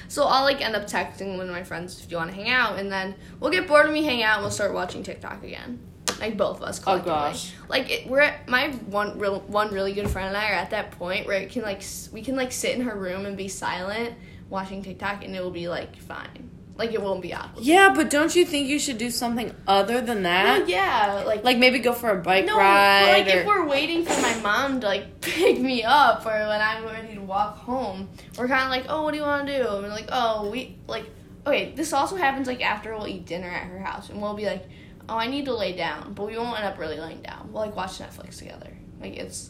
so 0.10 0.26
I'll 0.26 0.44
like 0.44 0.60
end 0.60 0.76
up 0.76 0.84
texting 0.86 1.38
one 1.38 1.48
of 1.48 1.54
my 1.54 1.64
friends 1.64 2.04
if 2.04 2.12
you 2.12 2.18
want 2.18 2.30
to 2.32 2.36
hang 2.36 2.50
out, 2.50 2.78
and 2.78 2.92
then 2.92 3.16
we'll 3.40 3.52
get 3.52 3.70
bored 3.70 3.86
of 3.86 3.94
me 3.94 4.04
hanging 4.04 4.24
out, 4.24 4.34
and 4.34 4.44
we'll 4.44 4.52
start 4.52 4.74
watching 4.74 5.02
TikTok 5.02 5.46
again. 5.46 5.80
Like 6.20 6.38
both 6.38 6.58
of 6.58 6.64
us. 6.64 6.82
Oh, 6.86 7.00
gosh. 7.00 7.54
Like 7.68 7.90
it, 7.90 8.08
we're 8.08 8.22
at, 8.22 8.48
my 8.48 8.70
one 8.70 9.18
real 9.20 9.40
one 9.42 9.72
really 9.74 9.94
good 9.94 10.10
friend 10.10 10.28
and 10.28 10.38
I 10.38 10.50
are 10.50 10.54
at 10.56 10.72
that 10.72 10.92
point 10.92 11.28
where 11.28 11.38
it 11.42 11.50
can 11.52 11.62
like 11.64 11.82
we 12.12 12.22
can 12.22 12.36
like 12.36 12.52
sit 12.52 12.76
in 12.76 12.82
her 12.82 12.96
room 12.96 13.26
and 13.26 13.38
be 13.38 13.48
silent 13.48 14.16
watching 14.50 14.82
TikTok, 14.82 15.24
and 15.24 15.36
it 15.36 15.42
will 15.44 15.52
be 15.52 15.68
like 15.70 15.96
fine. 15.98 16.50
Like 16.76 16.94
it 16.94 17.02
won't 17.02 17.22
be 17.22 17.34
awkward. 17.34 17.64
Yeah, 17.66 17.92
but 17.94 18.10
don't 18.10 18.34
you 18.34 18.46
think 18.46 18.70
you 18.70 18.80
should 18.80 18.98
do 18.98 19.12
something 19.12 19.54
other 19.68 20.00
than 20.00 20.24
that? 20.24 20.62
Well, 20.62 20.70
yeah, 20.70 21.24
like 21.26 21.44
Like 21.44 21.58
maybe 21.58 21.80
go 21.80 21.92
for 21.92 22.10
a 22.10 22.16
bike 22.22 22.46
ride. 22.46 22.46
no, 22.48 22.58
ride 22.58 23.26
like 23.26 23.36
or 23.36 23.40
if 23.40 23.46
we're 23.46 23.68
waiting 23.68 24.06
for 24.06 24.20
my 24.22 24.40
mom 24.40 24.80
to 24.80 24.88
like 24.88 25.20
pick 25.22 25.60
me 25.60 25.84
up 25.84 26.26
or 26.26 26.32
when 26.32 26.62
I'm 26.62 26.86
ready 26.86 27.16
to 27.16 27.22
walk 27.22 27.58
home, 27.58 28.08
we're 28.38 28.48
kind 28.48 28.64
of 28.64 28.70
like, 28.70 28.86
oh, 28.88 29.04
what 29.04 29.12
do 29.12 29.18
you 29.18 29.24
want 29.24 29.46
to 29.48 29.58
do? 29.62 29.68
And 29.68 29.84
we're 29.84 29.90
like, 29.90 30.08
oh, 30.10 30.50
we 30.50 30.78
like, 30.88 31.06
okay. 31.46 31.74
This 31.76 31.92
also 31.92 32.16
happens 32.16 32.48
like 32.48 32.62
after 32.62 32.96
we'll 32.96 33.08
eat 33.08 33.26
dinner 33.26 33.50
at 33.50 33.68
her 33.68 33.80
house, 33.80 34.10
and 34.10 34.22
we'll 34.22 34.34
be 34.36 34.46
like, 34.46 34.66
oh, 35.10 35.18
I 35.18 35.28
need 35.28 35.46
to 35.46 35.54
lay 35.54 35.76
down, 35.76 36.14
but 36.14 36.28
we 36.28 36.38
won't 36.38 36.58
end 36.58 36.68
up 36.68 36.78
really 36.78 37.00
laying 37.00 37.22
down. 37.22 37.50
We'll 37.52 37.64
like 37.64 37.76
watch 37.76 37.98
Netflix 38.00 38.38
together. 38.38 38.72
Like 39.02 39.18
it's, 39.18 39.50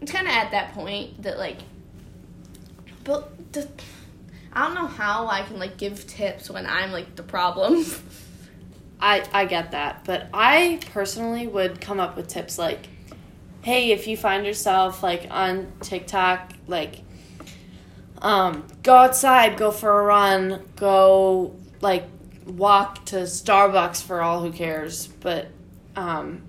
it's 0.00 0.10
kind 0.10 0.26
of 0.26 0.32
at 0.32 0.50
that 0.50 0.72
point 0.72 1.22
that 1.22 1.38
like, 1.38 1.58
but 3.04 3.52
the. 3.52 3.68
I 4.52 4.66
don't 4.66 4.74
know 4.74 4.88
how 4.88 5.28
I 5.28 5.42
can 5.42 5.60
like 5.60 5.76
give 5.76 6.08
tips 6.08 6.50
when 6.50 6.66
I'm 6.66 6.90
like 6.90 7.14
the 7.14 7.22
problem. 7.22 7.84
I 9.00 9.24
I 9.32 9.44
get 9.44 9.70
that, 9.70 10.04
but 10.04 10.28
I 10.34 10.80
personally 10.92 11.46
would 11.46 11.80
come 11.80 12.00
up 12.00 12.16
with 12.16 12.28
tips 12.28 12.58
like, 12.58 12.88
hey, 13.62 13.92
if 13.92 14.06
you 14.08 14.16
find 14.16 14.44
yourself 14.44 15.02
like 15.02 15.28
on 15.30 15.72
TikTok, 15.80 16.52
like, 16.66 17.00
um, 18.20 18.66
go 18.82 18.94
outside, 18.94 19.56
go 19.56 19.70
for 19.70 20.00
a 20.00 20.04
run, 20.04 20.62
go 20.74 21.54
like 21.80 22.04
walk 22.46 23.04
to 23.06 23.16
Starbucks 23.22 24.02
for 24.02 24.20
all 24.22 24.40
who 24.40 24.52
cares. 24.52 25.06
But, 25.06 25.48
um, 25.96 26.42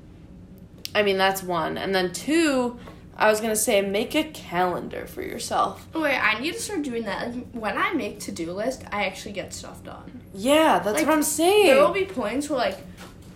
I 0.94 1.04
mean 1.04 1.18
that's 1.18 1.42
one, 1.44 1.78
and 1.78 1.94
then 1.96 2.12
two. 2.14 2.78
I 3.18 3.30
was 3.30 3.40
gonna 3.40 3.56
say 3.56 3.82
make 3.82 4.16
a 4.16 4.24
calendar 4.24 5.06
for 5.06 5.22
yourself. 5.22 5.88
Oh, 5.94 6.02
Wait, 6.02 6.18
I 6.18 6.40
need 6.40 6.54
to 6.54 6.60
start 6.60 6.82
doing 6.82 7.04
that. 7.04 7.36
Like, 7.36 7.46
when 7.52 7.78
I 7.78 7.94
make 7.94 8.20
to 8.22 8.32
do 8.32 8.52
list, 8.52 8.84
I 8.92 9.06
actually 9.06 9.34
get 9.34 9.54
stuff 9.54 9.84
done. 9.84 10.22
Yeah, 10.34 10.80
that's 10.80 10.98
Like, 10.98 11.06
what 11.08 11.14
I'm 11.16 11.24
saying. 11.24 11.68
There 11.68 11.82
will 11.86 11.94
be 11.94 12.06
points 12.06 12.50
where 12.50 12.58
like 12.58 12.78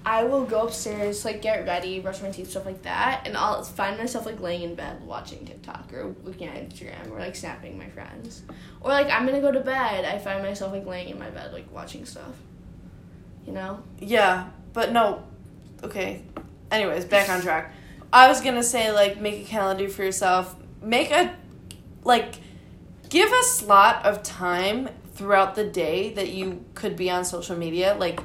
I 0.06 0.24
will 0.24 0.46
go 0.46 0.68
upstairs, 0.68 1.26
like 1.26 1.42
get 1.42 1.66
ready, 1.66 2.00
brush 2.00 2.22
my 2.22 2.30
teeth, 2.30 2.52
stuff 2.52 2.66
like 2.66 2.84
that, 2.84 3.24
and 3.26 3.36
I'll 3.36 3.64
find 3.64 3.98
myself 3.98 4.28
like 4.28 4.40
laying 4.40 4.62
in 4.62 4.76
bed 4.76 5.04
watching 5.04 5.44
TikTok 5.46 5.92
or 5.94 6.14
looking 6.24 6.48
at 6.48 6.58
Instagram 6.58 7.10
or 7.10 7.20
like 7.20 7.36
snapping 7.36 7.76
my 7.78 7.90
friends. 7.90 8.44
Or 8.82 8.92
like 8.92 9.10
I'm 9.10 9.26
gonna 9.26 9.42
go 9.42 9.52
to 9.52 9.62
bed, 9.62 10.06
I 10.06 10.20
find 10.20 10.44
myself 10.44 10.72
like 10.72 10.86
laying 10.86 11.10
in 11.10 11.18
my 11.18 11.32
bed 11.32 11.54
like 11.54 11.72
watching 11.74 12.06
stuff. 12.06 12.36
You 13.48 13.54
know? 13.54 13.82
Yeah, 14.00 14.50
but 14.74 14.92
no. 14.92 15.24
Okay. 15.84 16.22
Anyways, 16.70 17.06
back 17.06 17.30
on 17.30 17.42
track. 17.42 17.74
I 18.14 18.28
was 18.28 18.42
gonna 18.42 18.64
say 18.64 18.92
like 18.92 19.20
make 19.20 19.42
a 19.42 19.46
calendar 19.46 19.90
for 19.90 20.04
yourself. 20.04 20.56
Make 20.84 21.10
a 21.10 21.36
like 22.04 22.36
give 23.10 23.32
a 23.32 23.44
slot 23.44 24.06
of 24.06 24.22
time 24.22 24.90
throughout 25.16 25.56
the 25.56 25.64
day 25.64 26.14
that 26.14 26.30
you 26.30 26.64
could 26.76 26.96
be 26.96 27.10
on 27.10 27.26
social 27.26 27.58
media, 27.58 27.96
like 28.00 28.20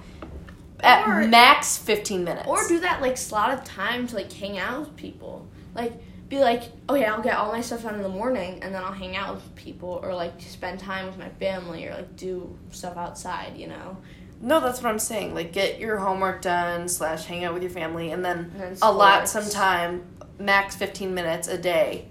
at 0.83 1.07
Or- 1.09 1.27
max 1.29 1.77
fifteen 1.77 2.25
minutes. 2.25 2.47
Or 2.49 2.67
do 2.69 2.81
that 2.81 3.01
like 3.01 3.17
slot 3.17 3.53
of 3.53 3.65
time 3.65 4.07
to 4.09 4.17
like 4.17 4.33
hang 4.33 4.59
out 4.59 4.81
with 4.81 4.97
people. 4.97 5.47
Like 5.75 5.93
be 6.29 6.39
like, 6.39 6.63
okay, 6.89 7.05
I'll 7.05 7.23
get 7.23 7.37
all 7.37 7.51
my 7.53 7.61
stuff 7.61 7.83
done 7.83 7.97
in 7.97 8.03
the 8.03 8.09
morning 8.09 8.63
and 8.63 8.73
then 8.75 8.83
I'll 8.85 8.93
hang 8.93 9.17
out 9.17 9.35
with 9.35 9.55
people 9.57 9.99
or 10.03 10.15
like 10.15 10.41
spend 10.41 10.79
time 10.79 11.07
with 11.07 11.19
my 11.19 11.29
family 11.41 11.87
or 11.89 11.95
like 11.95 12.15
do 12.17 12.57
stuff 12.71 12.97
outside, 12.97 13.57
you 13.57 13.67
know? 13.67 13.97
no, 14.43 14.59
that's 14.61 14.81
what 14.83 14.89
I'm 14.91 14.99
saying. 14.99 15.35
Like 15.35 15.53
get 15.53 15.79
your 15.81 15.99
homework 15.99 16.41
done 16.41 16.89
slash 16.89 17.25
hang 17.27 17.45
out 17.45 17.53
with 17.53 17.63
your 17.63 17.71
family, 17.73 18.11
and 18.13 18.25
then 18.25 18.39
And 18.55 18.61
then 18.61 18.77
allot 18.81 19.29
sports. 19.29 19.47
some 19.51 19.61
time, 19.61 20.03
max 20.39 20.75
fifteen 20.77 21.13
minutes 21.15 21.47
a 21.49 21.59
day, 21.59 22.07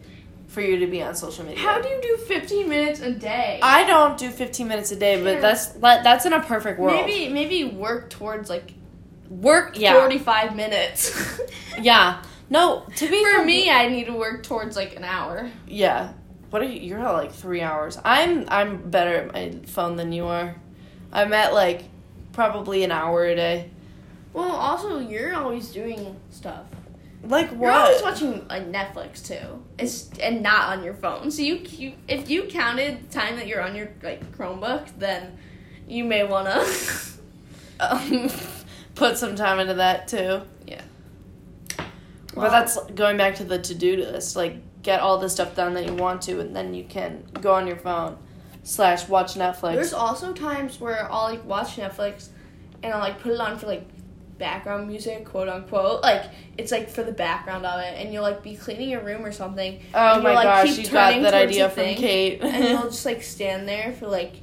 for 0.49 0.62
you 0.62 0.79
to 0.79 0.88
be 0.88 1.01
on 1.01 1.15
social 1.15 1.45
media. 1.45 1.63
How 1.63 1.79
do 1.81 1.88
you 1.88 2.01
do 2.01 2.17
15 2.17 2.67
minutes 2.67 2.99
a 2.99 3.12
day? 3.13 3.59
I 3.63 3.85
don't 3.85 4.17
do 4.17 4.29
15 4.29 4.67
minutes 4.67 4.91
a 4.91 4.95
day, 4.97 5.23
but 5.23 5.35
Yeah. 5.35 5.39
that's 5.39 5.67
that- 5.67 6.03
that's 6.03 6.25
in 6.25 6.33
a 6.33 6.41
perfect 6.41 6.79
world. 6.79 7.05
Maybe 7.05 7.31
maybe 7.31 7.63
work 7.63 8.09
towards 8.09 8.49
like 8.49 8.73
work, 9.29 9.79
yeah, 9.79 9.93
45 9.93 10.55
minutes. 10.55 11.39
yeah. 11.81 12.21
No, 12.49 12.83
to 12.95 13.07
be 13.07 13.23
For 13.23 13.45
me, 13.45 13.69
I 13.69 13.88
need 13.89 14.05
to 14.07 14.13
work 14.13 14.41
towards 14.43 14.75
like 14.75 14.95
an 14.95 15.03
hour. 15.05 15.49
yeah. 15.67 16.13
What 16.49 16.63
are 16.63 16.65
you? 16.65 16.81
You're 16.81 16.99
at 16.99 17.12
like 17.12 17.31
three 17.31 17.62
hours. 17.62 17.99
I'm 18.03 18.45
I'm 18.49 18.89
better 18.89 19.13
at 19.17 19.31
my 19.33 19.51
phone 19.67 19.97
than 19.97 20.12
you 20.12 20.25
are. 20.25 20.55
I'm 21.13 21.31
at 21.31 21.53
like 21.53 21.83
probably 22.33 22.83
an 22.83 22.91
hour 22.91 23.23
a 23.25 23.35
day. 23.35 23.69
Well, 24.33 24.49
also 24.49 24.97
you're 24.97 25.35
always 25.35 25.69
doing 25.69 26.15
stuff. 26.31 26.63
Like 27.23 27.49
what? 27.49 27.60
You're 27.60 27.71
always 27.71 28.01
watching 28.01 28.47
like 28.47 28.71
Netflix 28.71 29.25
too. 29.25 29.63
It's 29.77 30.10
and 30.19 30.41
not 30.41 30.77
on 30.77 30.84
your 30.84 30.93
phone. 30.93 31.32
So 31.32 31.41
you, 31.41 31.55
you 31.55 31.93
if 32.08 32.29
you 32.29 32.43
counted 32.43 33.12
time 33.12 33.36
that 33.36 33.47
you're 33.47 33.62
on 33.62 33.75
your 33.75 33.89
like 34.01 34.32
Chromebook, 34.38 34.88
then 34.97 35.38
you 35.88 36.03
may 36.03 36.23
wanna. 36.23 36.63
Um, 37.82 38.29
put 38.95 39.17
some 39.17 39.36
time 39.36 39.60
into 39.60 39.75
that 39.75 40.08
too. 40.08 40.41
Yeah. 40.67 40.82
But 42.36 42.49
that's 42.49 42.77
going 42.91 43.17
back 43.17 43.36
to 43.36 43.43
the 43.43 43.58
to 43.58 43.73
do 43.73 43.95
list. 43.95 44.36
Like 44.36 44.58
get 44.84 44.99
all 44.99 45.17
the 45.17 45.29
stuff 45.29 45.55
done 45.55 45.73
that 45.73 45.86
you 45.86 45.93
want 45.95 46.21
to, 46.23 46.39
and 46.39 46.55
then 46.55 46.73
you 46.73 46.84
can 46.84 47.23
go 47.41 47.53
on 47.53 47.67
your 47.67 47.77
phone 47.77 48.17
slash 48.63 49.08
watch 49.08 49.36
Netflix. 49.36 49.75
There's 49.75 49.93
also 49.93 50.34
times 50.34 50.79
where 50.79 51.12
I'll 51.12 51.32
like 51.32 51.43
watch 51.45 51.77
Netflix, 51.77 52.29
and 52.84 52.93
I'll 52.93 52.99
like 52.99 53.19
put 53.19 53.32
it 53.32 53.39
on 53.39 53.58
for 53.58 53.67
like 53.67 53.88
background 54.39 54.88
music, 54.88 55.25
quote 55.25 55.49
unquote. 55.49 56.02
Like 56.02 56.25
it's 56.58 56.71
like 56.71 56.89
for 56.89 57.04
the 57.04 57.12
background 57.12 57.65
of 57.65 57.80
it, 57.82 57.93
and 57.97 58.12
you'll 58.12 58.23
like 58.23 58.41
be 58.41 58.56
cleaning 58.56 58.89
your 58.89 59.02
room 59.02 59.23
or 59.23 59.32
something. 59.32 59.80
oh 59.93 60.15
and 60.15 60.23
my 60.23 60.34
like, 60.34 60.43
gosh, 60.45 60.75
keep 60.75 60.86
you 60.86 60.91
got 60.91 61.21
that 61.21 61.34
idea 61.36 61.69
from 61.69 61.84
thing, 61.84 61.97
Kate. 61.97 62.41
and 62.41 62.63
you'll 62.63 62.84
just 62.89 63.06
like 63.06 63.21
stand 63.21 63.67
there 63.67 63.93
for 63.93 64.08
like 64.08 64.34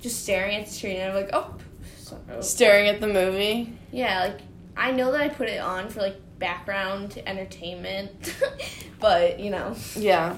just 0.00 0.22
staring 0.22 0.54
at 0.56 0.66
the 0.66 0.72
screen, 0.72 0.96
and 0.96 1.10
I'm 1.10 1.16
like, 1.16 1.30
oh. 1.32 1.54
so- 1.98 2.20
oh. 2.30 2.40
Staring 2.40 2.86
at 2.88 3.00
the 3.00 3.08
movie. 3.08 3.72
Yeah, 3.90 4.20
like 4.20 4.40
I 4.76 4.92
know 4.92 5.10
that 5.10 5.20
I 5.20 5.28
put 5.28 5.48
it 5.48 5.60
on 5.60 5.88
for 5.88 6.00
like 6.00 6.16
background 6.38 7.20
entertainment, 7.26 8.34
but 9.00 9.40
you 9.40 9.50
know. 9.50 9.74
Yeah. 9.96 10.36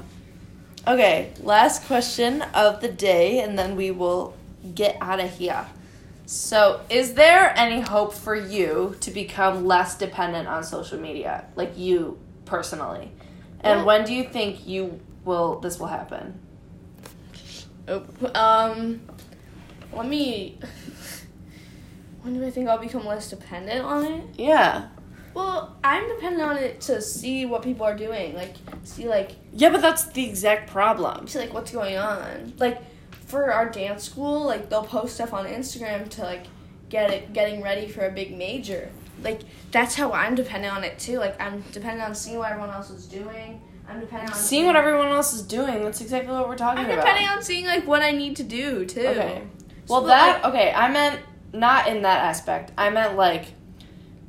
Okay, 0.88 1.30
last 1.42 1.84
question 1.84 2.40
of 2.54 2.80
the 2.80 2.88
day, 2.88 3.40
and 3.40 3.58
then 3.58 3.76
we 3.76 3.90
will 3.90 4.34
get 4.74 4.96
out 5.02 5.20
of 5.20 5.30
here. 5.36 5.66
So, 6.32 6.80
is 6.88 7.14
there 7.14 7.52
any 7.58 7.80
hope 7.80 8.14
for 8.14 8.36
you 8.36 8.94
to 9.00 9.10
become 9.10 9.66
less 9.66 9.98
dependent 9.98 10.46
on 10.46 10.62
social 10.62 11.00
media, 11.00 11.46
like 11.56 11.76
you 11.76 12.20
personally? 12.44 13.10
And 13.62 13.84
when 13.84 14.04
do 14.04 14.14
you 14.14 14.22
think 14.22 14.64
you 14.64 15.00
will 15.24 15.58
this 15.58 15.80
will 15.80 15.88
happen? 15.88 16.38
Oh, 17.88 18.04
um, 18.36 19.00
let 19.92 20.06
me. 20.06 20.60
When 22.22 22.34
do 22.34 22.46
I 22.46 22.50
think 22.52 22.68
I'll 22.68 22.78
become 22.78 23.04
less 23.06 23.28
dependent 23.28 23.84
on 23.84 24.04
it? 24.04 24.24
Yeah. 24.38 24.86
Well, 25.34 25.76
I'm 25.82 26.06
dependent 26.06 26.48
on 26.48 26.56
it 26.58 26.80
to 26.82 27.02
see 27.02 27.44
what 27.44 27.62
people 27.62 27.84
are 27.84 27.96
doing, 27.96 28.36
like 28.36 28.54
see 28.84 29.08
like 29.08 29.32
Yeah, 29.52 29.70
but 29.70 29.82
that's 29.82 30.04
the 30.04 30.28
exact 30.28 30.70
problem. 30.70 31.26
see 31.26 31.40
like 31.40 31.52
what's 31.52 31.72
going 31.72 31.96
on. 31.96 32.52
Like 32.56 32.80
for 33.30 33.52
our 33.52 33.68
dance 33.68 34.04
school, 34.04 34.44
like 34.44 34.68
they'll 34.68 34.82
post 34.84 35.14
stuff 35.14 35.32
on 35.32 35.46
Instagram 35.46 36.08
to 36.10 36.22
like 36.22 36.44
get 36.88 37.10
it 37.10 37.32
getting 37.32 37.62
ready 37.62 37.88
for 37.88 38.06
a 38.06 38.10
big 38.10 38.36
major. 38.36 38.90
Like 39.22 39.40
that's 39.70 39.94
how 39.94 40.12
I'm 40.12 40.34
dependent 40.34 40.74
on 40.74 40.82
it 40.84 40.98
too. 40.98 41.18
Like 41.18 41.40
I'm 41.40 41.60
dependent 41.72 42.02
on 42.08 42.14
seeing 42.14 42.38
what 42.38 42.50
everyone 42.50 42.70
else 42.70 42.90
is 42.90 43.06
doing. 43.06 43.60
I'm 43.88 44.00
dependent 44.00 44.30
on 44.30 44.36
Seeing 44.36 44.66
what 44.66 44.76
everyone 44.76 45.08
else 45.08 45.32
is 45.32 45.42
doing, 45.42 45.82
that's 45.82 46.00
exactly 46.00 46.32
what 46.32 46.48
we're 46.48 46.56
talking 46.56 46.84
I'm 46.84 46.90
about. 46.90 47.04
depending 47.04 47.26
on 47.28 47.42
seeing 47.42 47.66
like 47.66 47.86
what 47.86 48.02
I 48.02 48.12
need 48.12 48.36
to 48.36 48.44
do 48.44 48.84
too. 48.86 49.00
Okay. 49.06 49.42
Well, 49.88 50.02
So, 50.02 50.06
that 50.08 50.44
like- 50.44 50.54
okay. 50.54 50.72
I 50.72 50.90
meant 50.92 51.20
not 51.52 51.88
in 51.88 52.02
that 52.02 52.24
aspect. 52.24 52.70
I 52.78 52.90
meant 52.90 53.16
like 53.16 53.46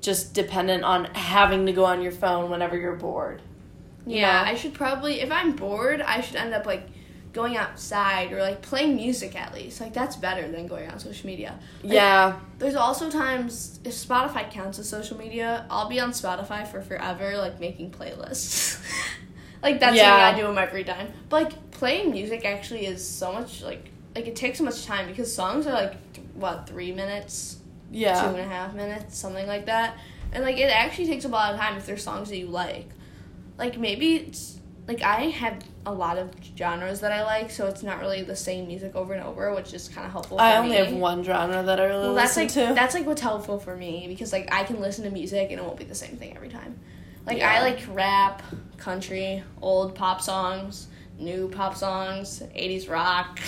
just 0.02 0.34
dependent 0.34 0.84
on 0.84 1.06
having 1.14 1.68
to 1.68 1.74
go 1.74 1.86
on 1.86 2.02
your 2.02 2.12
phone 2.12 2.50
whenever 2.50 2.76
you're 2.78 2.96
bored. 2.96 3.42
you 4.08 4.18
Yeah, 4.18 4.32
know? 4.44 4.50
I 4.52 4.56
should 4.56 4.74
probably 4.74 5.22
if 5.22 5.32
I'm 5.32 5.52
bored, 5.52 6.02
I 6.02 6.22
should 6.22 6.36
end 6.38 6.54
up 6.56 6.66
like 6.66 6.88
going 7.34 7.56
outside 7.56 8.32
or 8.34 8.42
like 8.42 8.62
playing 8.62 8.96
music 8.96 9.36
at 9.36 9.54
least. 9.54 9.80
Like 9.80 9.94
that's 9.94 10.16
better 10.16 10.50
than 10.52 10.68
going 10.68 10.90
on 10.90 11.00
social 11.00 11.28
media. 11.28 11.58
Like, 11.84 11.94
yeah. 11.94 12.40
There's 12.60 12.76
also 12.76 13.10
times 13.10 13.80
if 13.84 13.94
Spotify 13.94 14.50
counts 14.52 14.80
as 14.80 14.90
social 14.90 15.18
media, 15.18 15.66
I'll 15.70 15.88
be 15.90 16.00
on 16.00 16.12
Spotify 16.12 16.68
for 16.68 16.82
forever, 16.82 17.38
like 17.38 17.60
making 17.60 17.92
playlists. 17.92 18.82
like 19.64 19.80
that's 19.80 19.96
Yeah. 19.96 20.10
something 20.10 20.36
I 20.36 20.42
do 20.42 20.50
in 20.50 20.56
my 20.56 20.68
free 20.68 20.84
time. 20.84 21.08
But 21.30 21.44
like 21.44 21.72
playing 21.72 22.12
music 22.12 22.46
actually 22.46 22.86
is 22.86 23.08
so 23.08 23.32
much 23.32 23.62
like 23.64 23.90
like 24.16 24.28
it 24.28 24.36
takes 24.36 24.58
so 24.58 24.66
much 24.66 24.86
time 24.86 25.08
because 25.08 25.34
songs 25.34 25.66
are 25.68 25.74
like 25.74 26.14
th- 26.14 26.28
what 26.34 26.68
three 26.68 26.92
minutes, 26.92 27.58
Yeah. 27.92 28.30
and 28.30 28.38
a 28.38 28.44
half 28.44 28.74
minutes, 28.74 29.18
something 29.18 29.48
like 29.48 29.68
that. 29.68 29.98
And 30.34 30.44
like 30.44 30.58
it 30.58 30.70
actually 30.70 31.08
takes 31.08 31.24
a 31.24 31.30
lot 31.30 31.54
of 31.54 31.60
time 31.60 31.78
if 31.78 31.86
there's 31.86 32.04
songs 32.04 32.30
that 32.30 32.38
you 32.38 32.48
like. 32.48 32.90
Like 33.58 33.78
maybe 33.78 34.16
it's 34.16 34.58
like 34.94 35.02
I 35.02 35.30
have 35.30 35.64
a 35.86 35.94
lot 35.94 36.18
of 36.18 36.30
genres 36.58 37.00
that 37.00 37.12
I 37.12 37.24
like, 37.24 37.50
so 37.52 37.68
it's 37.68 37.82
not 37.84 38.00
really 38.00 38.22
the 38.24 38.36
same 38.36 38.68
music 38.68 38.96
over 38.96 39.14
and 39.14 39.24
over, 39.24 39.54
which 39.56 39.74
is 39.74 39.88
kind 39.90 40.06
of 40.06 40.12
helpful. 40.12 40.38
For 40.38 40.44
I 40.44 40.58
only 40.58 40.72
me. 40.72 40.76
have 40.78 40.94
one 40.94 41.24
genre 41.24 41.64
that 41.64 41.80
I 41.80 41.86
really 41.86 42.00
Well, 42.08 42.14
that's 42.16 42.36
listen 42.38 42.62
like 42.64 42.70
to. 42.70 42.76
that's 42.76 42.94
like 42.94 43.06
what's 43.06 43.22
helpful 43.22 43.58
for 43.60 43.76
me 43.76 44.06
because 44.08 44.32
like 44.34 44.54
I 44.54 44.64
can 44.64 44.80
listen 44.82 45.04
to 45.06 45.12
music 45.12 45.50
and 45.52 45.60
it 45.60 45.64
won't 45.64 45.78
be 45.78 45.86
the 45.86 45.96
same 45.96 46.18
thing 46.18 46.36
every 46.36 46.50
time. 46.50 46.78
Like 47.26 47.38
Yeah. 47.38 47.52
I 47.52 47.62
like 47.62 47.80
rap, 47.94 48.42
country, 48.78 49.44
old 49.62 49.96
pop 49.96 50.22
songs, 50.22 50.88
new 51.18 51.48
pop 51.50 51.76
songs, 51.78 52.44
eighties 52.54 52.88
rock. 52.88 53.40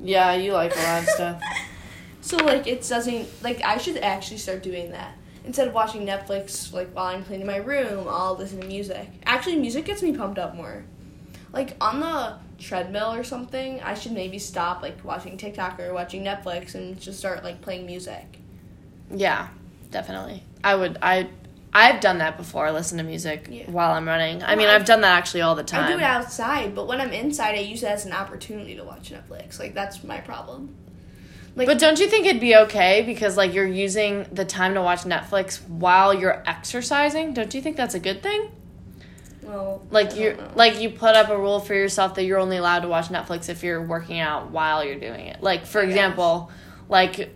yeah, 0.00 0.34
you 0.34 0.52
like 0.52 0.74
a 0.76 0.78
lot 0.80 1.02
of 1.02 1.08
stuff. 1.08 1.42
So 2.24 2.36
like 2.36 2.68
it 2.68 2.86
doesn't 2.88 3.26
like 3.42 3.62
I 3.64 3.78
should 3.78 3.96
actually 3.96 4.38
start 4.38 4.62
doing 4.62 4.92
that. 4.92 5.16
Instead 5.44 5.68
of 5.68 5.74
watching 5.74 6.06
Netflix 6.06 6.72
like 6.72 6.90
while 6.94 7.06
I'm 7.06 7.24
cleaning 7.24 7.46
my 7.46 7.56
room, 7.56 8.06
I'll 8.08 8.36
listen 8.36 8.60
to 8.60 8.66
music. 8.66 9.08
Actually 9.24 9.56
music 9.56 9.84
gets 9.84 10.02
me 10.02 10.12
pumped 10.16 10.38
up 10.38 10.54
more. 10.54 10.84
Like 11.52 11.76
on 11.80 12.00
the 12.00 12.36
treadmill 12.58 13.12
or 13.12 13.24
something, 13.24 13.80
I 13.82 13.94
should 13.94 14.12
maybe 14.12 14.38
stop 14.38 14.82
like 14.82 15.04
watching 15.04 15.36
TikTok 15.36 15.80
or 15.80 15.92
watching 15.92 16.22
Netflix 16.24 16.74
and 16.74 16.98
just 17.00 17.18
start 17.18 17.42
like 17.44 17.60
playing 17.60 17.86
music. 17.86 18.38
Yeah, 19.10 19.48
definitely. 19.90 20.42
I 20.64 20.74
would. 20.74 20.98
I. 21.02 21.28
I've 21.74 22.00
done 22.00 22.18
that 22.18 22.36
before. 22.36 22.70
Listen 22.70 22.98
to 22.98 23.04
music 23.04 23.48
Yeah. 23.50 23.62
while 23.70 23.92
I'm 23.92 24.06
running. 24.06 24.42
I 24.42 24.56
mean, 24.56 24.66
Well, 24.66 24.72
I- 24.72 24.74
I've 24.74 24.84
done 24.84 25.00
that 25.00 25.16
actually 25.16 25.40
all 25.40 25.54
the 25.54 25.62
time. 25.64 25.84
I 25.84 25.88
do 25.88 25.96
it 25.96 26.02
outside, 26.02 26.74
but 26.74 26.86
when 26.86 27.00
I'm 27.00 27.12
inside, 27.14 27.54
I 27.54 27.60
use 27.60 27.82
it 27.82 27.86
as 27.88 28.04
an 28.04 28.12
opportunity 28.12 28.76
to 28.76 28.84
watch 28.84 29.10
Netflix. 29.10 29.58
Like 29.58 29.72
that's 29.72 30.04
my 30.04 30.18
problem. 30.20 30.74
Like, 31.54 31.66
But 31.66 31.78
don't 31.78 31.98
you 32.00 32.08
think 32.08 32.26
it'd 32.26 32.40
be 32.40 32.56
okay 32.56 33.02
because 33.02 33.36
like 33.36 33.52
you're 33.52 33.66
using 33.66 34.26
the 34.32 34.44
time 34.44 34.74
to 34.74 34.82
watch 34.82 35.00
Netflix 35.02 35.60
while 35.68 36.14
you're 36.14 36.42
exercising? 36.46 37.34
Don't 37.34 37.52
you 37.54 37.60
think 37.60 37.76
that's 37.76 37.94
a 37.94 38.00
good 38.00 38.22
thing? 38.22 38.50
well, 39.42 39.82
Like 39.90 40.16
you 40.16 40.38
like 40.54 40.80
you 40.80 40.88
put 40.90 41.14
up 41.14 41.28
a 41.28 41.36
rule 41.36 41.60
for 41.60 41.74
yourself 41.74 42.14
that 42.14 42.24
you're 42.24 42.38
only 42.38 42.56
allowed 42.56 42.80
to 42.80 42.88
watch 42.88 43.08
Netflix 43.08 43.48
if 43.48 43.62
you're 43.62 43.82
working 43.82 44.18
out 44.18 44.50
while 44.50 44.84
you're 44.84 44.98
doing 44.98 45.26
it. 45.26 45.42
Like 45.42 45.66
for 45.66 45.80
Yes. 45.82 45.90
example, 45.90 46.50
like 46.88 47.34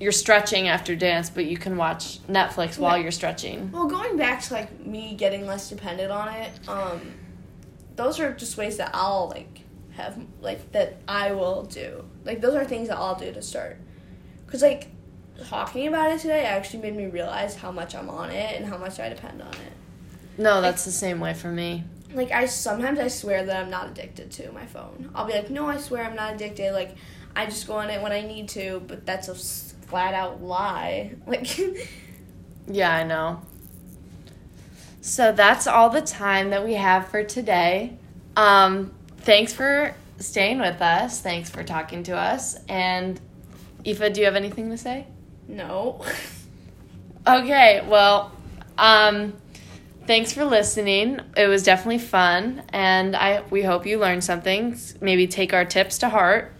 you're 0.00 0.10
stretching 0.12 0.66
after 0.66 0.96
dance, 0.96 1.30
but 1.30 1.44
you 1.44 1.56
can 1.56 1.76
watch 1.76 2.18
Netflix 2.26 2.76
while 2.78 2.98
you're 2.98 3.12
stretching. 3.12 3.70
Well, 3.70 3.86
going 3.86 4.16
back 4.16 4.42
to 4.42 4.54
like 4.54 4.84
me 4.84 5.14
getting 5.14 5.46
less 5.46 5.68
dependent 5.68 6.10
on 6.10 6.28
it, 6.34 6.50
um, 6.68 7.00
those 7.94 8.18
are 8.18 8.32
just 8.32 8.56
ways 8.56 8.78
that 8.78 8.90
I'll 8.92 9.28
like 9.28 9.60
have 9.92 10.18
like 10.40 10.72
that 10.72 10.96
I 11.06 11.30
will 11.32 11.62
do. 11.62 12.04
Like 12.24 12.40
those 12.40 12.54
are 12.54 12.64
things 12.64 12.88
that 12.88 12.96
I'll 12.96 13.18
do 13.18 13.32
to 13.32 13.42
start. 13.42 13.78
Cause 14.46 14.62
like 14.62 14.88
talking 15.48 15.88
about 15.88 16.12
it 16.12 16.20
today 16.20 16.44
actually 16.44 16.82
made 16.82 16.96
me 16.96 17.06
realize 17.06 17.56
how 17.56 17.72
much 17.72 17.94
I'm 17.94 18.08
on 18.08 18.30
it 18.30 18.56
and 18.56 18.66
how 18.66 18.78
much 18.78 19.00
I 19.00 19.08
depend 19.08 19.42
on 19.42 19.52
it. 19.52 19.72
No, 20.38 20.60
that's 20.60 20.84
the 20.84 20.92
same 20.92 21.20
way 21.20 21.34
for 21.34 21.48
me. 21.48 21.84
Like 22.12 22.30
I 22.30 22.46
sometimes 22.46 22.98
I 22.98 23.08
swear 23.08 23.44
that 23.44 23.56
I'm 23.56 23.70
not 23.70 23.88
addicted 23.88 24.30
to 24.32 24.52
my 24.52 24.66
phone. 24.66 25.10
I'll 25.14 25.26
be 25.26 25.32
like, 25.32 25.50
no, 25.50 25.66
I 25.66 25.78
swear 25.78 26.04
I'm 26.04 26.16
not 26.16 26.34
addicted. 26.34 26.72
Like 26.72 26.96
I 27.34 27.46
just 27.46 27.66
go 27.66 27.74
on 27.74 27.90
it 27.90 28.00
when 28.00 28.12
I 28.12 28.22
need 28.22 28.48
to, 28.50 28.82
but 28.86 29.04
that's 29.04 29.28
a 29.28 29.34
flat 29.34 30.14
out 30.14 30.42
lie. 30.42 31.14
Like. 31.26 31.58
Yeah, 32.66 32.94
I 32.94 33.04
know. 33.04 33.42
So 35.02 35.32
that's 35.32 35.66
all 35.66 35.90
the 35.90 36.00
time 36.00 36.50
that 36.50 36.64
we 36.64 36.74
have 36.74 37.08
for 37.08 37.22
today. 37.22 37.98
Um, 38.36 38.92
thanks 39.18 39.52
for 39.52 39.94
staying 40.18 40.58
with 40.60 40.80
us. 40.80 41.20
Thanks 41.20 41.50
for 41.50 41.62
talking 41.64 42.02
to 42.04 42.16
us. 42.16 42.56
And 42.68 43.20
Aoife, 43.86 44.12
do 44.12 44.20
you 44.20 44.26
have 44.26 44.36
anything 44.36 44.70
to 44.70 44.78
say? 44.78 45.06
no. 45.48 46.04
Okay, 47.26 47.82
well, 47.88 48.32
um, 48.76 49.32
thanks 50.06 50.34
for 50.34 50.44
listening. 50.44 51.20
It 51.36 51.46
was 51.46 51.62
definitely 51.62 51.98
fun, 52.00 52.62
and 52.68 53.16
I 53.16 53.42
we 53.48 53.62
hope 53.62 53.86
you 53.86 53.98
learned 53.98 54.22
something. 54.22 54.76
Maybe 55.00 55.26
take 55.26 55.54
our 55.54 55.64
tips 55.64 55.96
to 56.00 56.10
heart. 56.10 56.52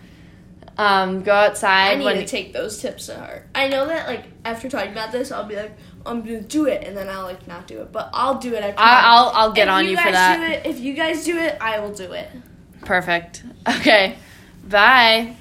Um, 0.79 1.23
go 1.23 1.33
outside 1.33 1.93
I 1.93 1.95
need 1.97 2.05
when 2.05 2.17
to 2.17 2.27
take 2.27 2.55
those 2.55 2.81
tips 2.81 3.07
to 3.07 3.17
heart. 3.19 3.47
I 3.55 3.69
know 3.69 3.87
that 3.87 4.09
like 4.09 4.25
after 4.47 4.71
talking 4.71 4.93
about 4.93 5.13
this, 5.13 5.31
I'll 5.31 5.45
be 5.45 5.55
like, 5.55 5.77
I'm 6.07 6.23
gonna 6.23 6.41
do 6.41 6.65
it, 6.67 6.83
and 6.83 6.97
then 6.97 7.11
I'll 7.11 7.25
like 7.25 7.47
not 7.47 7.67
do 7.67 7.83
it. 7.83 7.93
But 7.93 8.09
I'll 8.15 8.39
do 8.39 8.55
it. 8.55 8.65
I. 8.65 8.71
I, 8.71 9.01
I'll 9.05 9.29
I'll 9.35 9.53
get 9.53 9.69
If 9.69 9.75
on 9.75 9.87
you, 9.87 9.97
guys 9.97 10.07
for 10.07 10.13
that. 10.13 10.39
Do 10.39 10.45
it, 10.45 10.75
if 10.75 10.81
you 10.81 10.95
guys 10.95 11.27
do 11.27 11.37
it, 11.37 11.59
I 11.61 11.79
will 11.81 11.93
do 11.93 12.11
it. 12.13 12.31
Perfect. 12.85 13.43
Okay. 13.69 14.17
Bye. 14.69 15.37